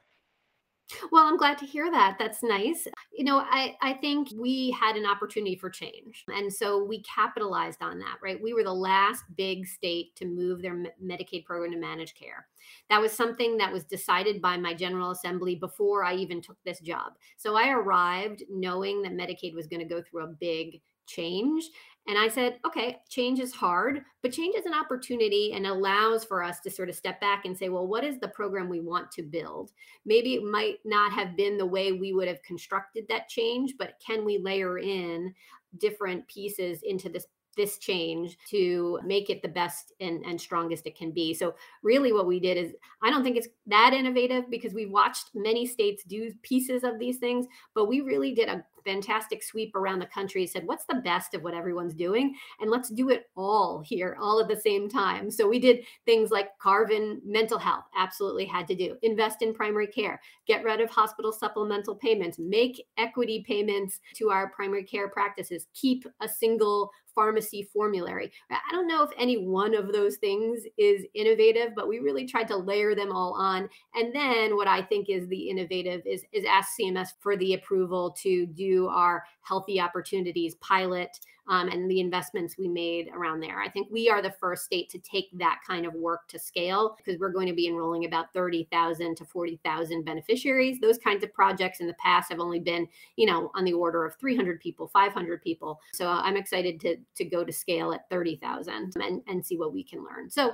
well, 1.11 1.25
I'm 1.25 1.37
glad 1.37 1.57
to 1.59 1.65
hear 1.65 1.91
that. 1.91 2.17
That's 2.19 2.41
nice. 2.43 2.87
You 3.11 3.23
know, 3.23 3.39
I, 3.39 3.75
I 3.81 3.93
think 3.93 4.29
we 4.35 4.71
had 4.71 4.95
an 4.95 5.05
opportunity 5.05 5.55
for 5.55 5.69
change. 5.69 6.23
And 6.27 6.51
so 6.51 6.83
we 6.83 7.03
capitalized 7.03 7.81
on 7.81 7.99
that, 7.99 8.17
right? 8.23 8.41
We 8.41 8.53
were 8.53 8.63
the 8.63 8.73
last 8.73 9.23
big 9.35 9.67
state 9.67 10.15
to 10.15 10.25
move 10.25 10.61
their 10.61 10.75
Medicaid 11.03 11.45
program 11.45 11.71
to 11.71 11.77
managed 11.77 12.17
care. 12.17 12.47
That 12.89 13.01
was 13.01 13.11
something 13.11 13.57
that 13.57 13.71
was 13.71 13.83
decided 13.83 14.41
by 14.41 14.57
my 14.57 14.73
General 14.73 15.11
Assembly 15.11 15.55
before 15.55 16.03
I 16.03 16.15
even 16.15 16.41
took 16.41 16.57
this 16.65 16.79
job. 16.79 17.13
So 17.37 17.55
I 17.55 17.69
arrived 17.69 18.43
knowing 18.49 19.01
that 19.03 19.13
Medicaid 19.13 19.53
was 19.53 19.67
going 19.67 19.81
to 19.81 19.85
go 19.93 20.01
through 20.01 20.23
a 20.23 20.35
big 20.39 20.81
change 21.07 21.65
and 22.09 22.17
I 22.17 22.27
said, 22.27 22.59
okay, 22.65 22.97
change 23.07 23.39
is 23.39 23.53
hard, 23.53 24.03
but 24.23 24.31
change 24.31 24.55
is 24.55 24.65
an 24.65 24.73
opportunity 24.73 25.53
and 25.53 25.67
allows 25.67 26.25
for 26.25 26.41
us 26.41 26.59
to 26.61 26.71
sort 26.71 26.89
of 26.89 26.95
step 26.95 27.21
back 27.21 27.45
and 27.45 27.55
say, 27.55 27.69
well, 27.69 27.85
what 27.85 28.03
is 28.03 28.17
the 28.17 28.29
program 28.29 28.67
we 28.67 28.79
want 28.79 29.11
to 29.11 29.21
build? 29.21 29.73
Maybe 30.07 30.33
it 30.33 30.43
might 30.43 30.77
not 30.83 31.11
have 31.13 31.37
been 31.37 31.55
the 31.55 31.67
way 31.67 31.91
we 31.91 32.13
would 32.13 32.27
have 32.27 32.41
constructed 32.41 33.05
that 33.09 33.29
change, 33.29 33.75
but 33.77 33.93
can 34.03 34.25
we 34.25 34.39
layer 34.39 34.79
in 34.79 35.35
different 35.77 36.27
pieces 36.27 36.81
into 36.81 37.09
this 37.09 37.27
this 37.57 37.77
change 37.77 38.37
to 38.49 38.99
make 39.03 39.29
it 39.29 39.41
the 39.41 39.47
best 39.47 39.91
and, 39.99 40.23
and 40.25 40.39
strongest 40.39 40.85
it 40.85 40.95
can 40.95 41.11
be. 41.11 41.33
So, 41.33 41.55
really, 41.83 42.13
what 42.13 42.25
we 42.25 42.39
did 42.39 42.57
is 42.57 42.73
I 43.03 43.09
don't 43.09 43.23
think 43.23 43.35
it's 43.35 43.49
that 43.67 43.93
innovative 43.93 44.49
because 44.49 44.73
we 44.73 44.85
watched 44.85 45.31
many 45.33 45.65
states 45.65 46.03
do 46.05 46.31
pieces 46.41 46.83
of 46.83 46.99
these 46.99 47.17
things, 47.17 47.47
but 47.75 47.87
we 47.87 47.99
really 47.99 48.33
did 48.33 48.47
a 48.47 48.63
fantastic 48.83 49.43
sweep 49.43 49.75
around 49.75 49.99
the 49.99 50.05
country 50.05 50.45
said 50.45 50.65
what's 50.65 50.85
the 50.85 51.01
best 51.03 51.33
of 51.33 51.43
what 51.43 51.53
everyone's 51.53 51.93
doing 51.93 52.35
and 52.59 52.69
let's 52.69 52.89
do 52.89 53.09
it 53.09 53.29
all 53.35 53.79
here 53.79 54.17
all 54.19 54.39
at 54.39 54.47
the 54.47 54.59
same 54.59 54.89
time 54.89 55.29
so 55.29 55.47
we 55.47 55.59
did 55.59 55.83
things 56.05 56.31
like 56.31 56.57
carve 56.59 56.91
in 56.91 57.21
mental 57.25 57.57
health 57.57 57.85
absolutely 57.97 58.45
had 58.45 58.67
to 58.67 58.75
do 58.75 58.95
invest 59.01 59.41
in 59.41 59.53
primary 59.53 59.87
care 59.87 60.19
get 60.47 60.63
rid 60.63 60.81
of 60.81 60.89
hospital 60.89 61.31
supplemental 61.31 61.95
payments 61.95 62.39
make 62.39 62.85
equity 62.97 63.43
payments 63.47 63.99
to 64.15 64.29
our 64.29 64.49
primary 64.49 64.83
care 64.83 65.09
practices 65.09 65.67
keep 65.73 66.05
a 66.21 66.27
single 66.27 66.91
pharmacy 67.19 67.69
formulary. 67.73 68.31
I 68.49 68.71
don't 68.71 68.87
know 68.87 69.03
if 69.03 69.09
any 69.17 69.37
one 69.37 69.75
of 69.75 69.91
those 69.91 70.15
things 70.17 70.63
is 70.77 71.05
innovative, 71.13 71.75
but 71.75 71.87
we 71.87 71.99
really 71.99 72.25
tried 72.25 72.47
to 72.47 72.55
layer 72.55 72.95
them 72.95 73.11
all 73.11 73.33
on. 73.33 73.67
And 73.93 74.15
then 74.15 74.55
what 74.55 74.69
I 74.69 74.81
think 74.81 75.09
is 75.09 75.27
the 75.27 75.49
innovative 75.49 76.01
is, 76.05 76.23
is 76.31 76.45
ask 76.45 76.77
CMS 76.79 77.09
for 77.19 77.35
the 77.35 77.55
approval 77.55 78.15
to 78.21 78.45
do 78.45 78.68
our 78.87 79.23
healthy 79.41 79.79
opportunities 79.79 80.55
pilot 80.55 81.19
um, 81.49 81.67
and 81.67 81.89
the 81.89 81.99
investments 81.99 82.57
we 82.57 82.67
made 82.67 83.09
around 83.13 83.39
there. 83.39 83.59
I 83.59 83.69
think 83.69 83.87
we 83.89 84.07
are 84.07 84.21
the 84.21 84.31
first 84.39 84.65
state 84.65 84.87
to 84.89 84.99
take 84.99 85.29
that 85.33 85.59
kind 85.65 85.85
of 85.85 85.93
work 85.93 86.27
to 86.29 86.37
scale 86.39 86.95
because 86.95 87.19
we're 87.19 87.31
going 87.31 87.47
to 87.47 87.53
be 87.53 87.67
enrolling 87.67 88.05
about 88.05 88.31
30,000 88.33 89.15
to 89.17 89.25
40,000 89.25 90.05
beneficiaries. 90.05 90.79
Those 90.79 90.99
kinds 90.99 91.23
of 91.23 91.33
projects 91.33 91.79
in 91.79 91.87
the 91.87 91.95
past 91.95 92.29
have 92.29 92.39
only 92.39 92.59
been, 92.59 92.87
you 93.15 93.25
know, 93.25 93.51
on 93.55 93.65
the 93.65 93.73
order 93.73 94.05
of 94.05 94.15
300 94.17 94.59
people, 94.61 94.87
500 94.87 95.41
people. 95.41 95.79
So 95.93 96.07
I'm 96.07 96.37
excited 96.37 96.79
to 96.81 96.97
to 97.15 97.25
go 97.25 97.43
to 97.43 97.51
scale 97.51 97.93
at 97.93 98.07
30,000 98.09 98.93
and 98.95 99.21
and 99.27 99.45
see 99.45 99.57
what 99.57 99.73
we 99.73 99.83
can 99.83 100.03
learn. 100.03 100.29
So 100.29 100.53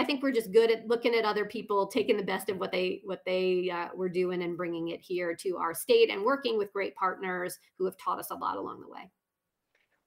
I 0.00 0.04
think 0.04 0.22
we're 0.22 0.32
just 0.32 0.50
good 0.50 0.70
at 0.70 0.88
looking 0.88 1.14
at 1.14 1.26
other 1.26 1.44
people, 1.44 1.86
taking 1.86 2.16
the 2.16 2.22
best 2.22 2.48
of 2.48 2.56
what 2.56 2.72
they 2.72 3.02
what 3.04 3.20
they 3.26 3.68
uh, 3.70 3.88
were 3.94 4.08
doing 4.08 4.42
and 4.42 4.56
bringing 4.56 4.88
it 4.88 5.00
here 5.02 5.34
to 5.34 5.58
our 5.58 5.74
state, 5.74 6.08
and 6.08 6.24
working 6.24 6.56
with 6.56 6.72
great 6.72 6.94
partners 6.94 7.58
who 7.76 7.84
have 7.84 7.98
taught 7.98 8.18
us 8.18 8.30
a 8.30 8.34
lot 8.34 8.56
along 8.56 8.80
the 8.80 8.88
way. 8.88 9.10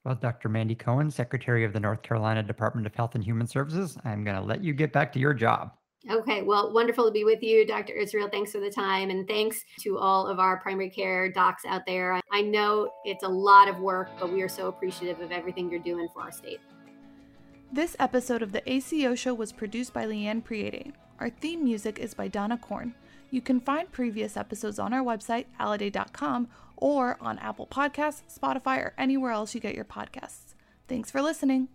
Well, 0.04 0.16
Dr. 0.16 0.48
Mandy 0.48 0.74
Cohen, 0.74 1.12
Secretary 1.12 1.64
of 1.64 1.72
the 1.72 1.78
North 1.78 2.02
Carolina 2.02 2.42
Department 2.42 2.88
of 2.88 2.94
Health 2.96 3.14
and 3.14 3.22
Human 3.22 3.46
Services, 3.46 3.96
I'm 4.04 4.24
going 4.24 4.36
to 4.36 4.42
let 4.42 4.64
you 4.64 4.74
get 4.74 4.92
back 4.92 5.12
to 5.12 5.20
your 5.20 5.32
job. 5.32 5.70
Okay, 6.10 6.42
well, 6.42 6.72
wonderful 6.72 7.06
to 7.06 7.12
be 7.12 7.22
with 7.22 7.40
you, 7.40 7.64
Dr. 7.64 7.92
Israel. 7.92 8.28
Thanks 8.28 8.50
for 8.50 8.58
the 8.58 8.70
time. 8.70 9.10
And 9.10 9.28
thanks 9.28 9.64
to 9.82 9.96
all 9.96 10.26
of 10.26 10.40
our 10.40 10.58
primary 10.58 10.90
care 10.90 11.30
docs 11.30 11.64
out 11.64 11.86
there. 11.86 12.20
I 12.32 12.42
know 12.42 12.90
it's 13.04 13.22
a 13.22 13.28
lot 13.28 13.68
of 13.68 13.78
work, 13.78 14.10
but 14.18 14.32
we 14.32 14.42
are 14.42 14.48
so 14.48 14.66
appreciative 14.66 15.20
of 15.20 15.30
everything 15.30 15.70
you're 15.70 15.78
doing 15.78 16.08
for 16.12 16.20
our 16.20 16.32
state. 16.32 16.60
This 17.74 17.96
episode 17.98 18.40
of 18.40 18.52
the 18.52 18.62
ACO 18.72 19.16
Show 19.16 19.34
was 19.34 19.50
produced 19.50 19.92
by 19.92 20.06
Leanne 20.06 20.44
Priede. 20.44 20.92
Our 21.18 21.28
theme 21.28 21.64
music 21.64 21.98
is 21.98 22.14
by 22.14 22.28
Donna 22.28 22.56
Korn. 22.56 22.94
You 23.32 23.40
can 23.40 23.58
find 23.60 23.90
previous 23.90 24.36
episodes 24.36 24.78
on 24.78 24.92
our 24.92 25.02
website, 25.02 25.46
aledade.com, 25.58 26.46
or 26.76 27.18
on 27.20 27.40
Apple 27.40 27.66
Podcasts, 27.66 28.38
Spotify, 28.38 28.78
or 28.78 28.94
anywhere 28.96 29.32
else 29.32 29.56
you 29.56 29.60
get 29.60 29.74
your 29.74 29.84
podcasts. 29.84 30.54
Thanks 30.86 31.10
for 31.10 31.20
listening. 31.20 31.66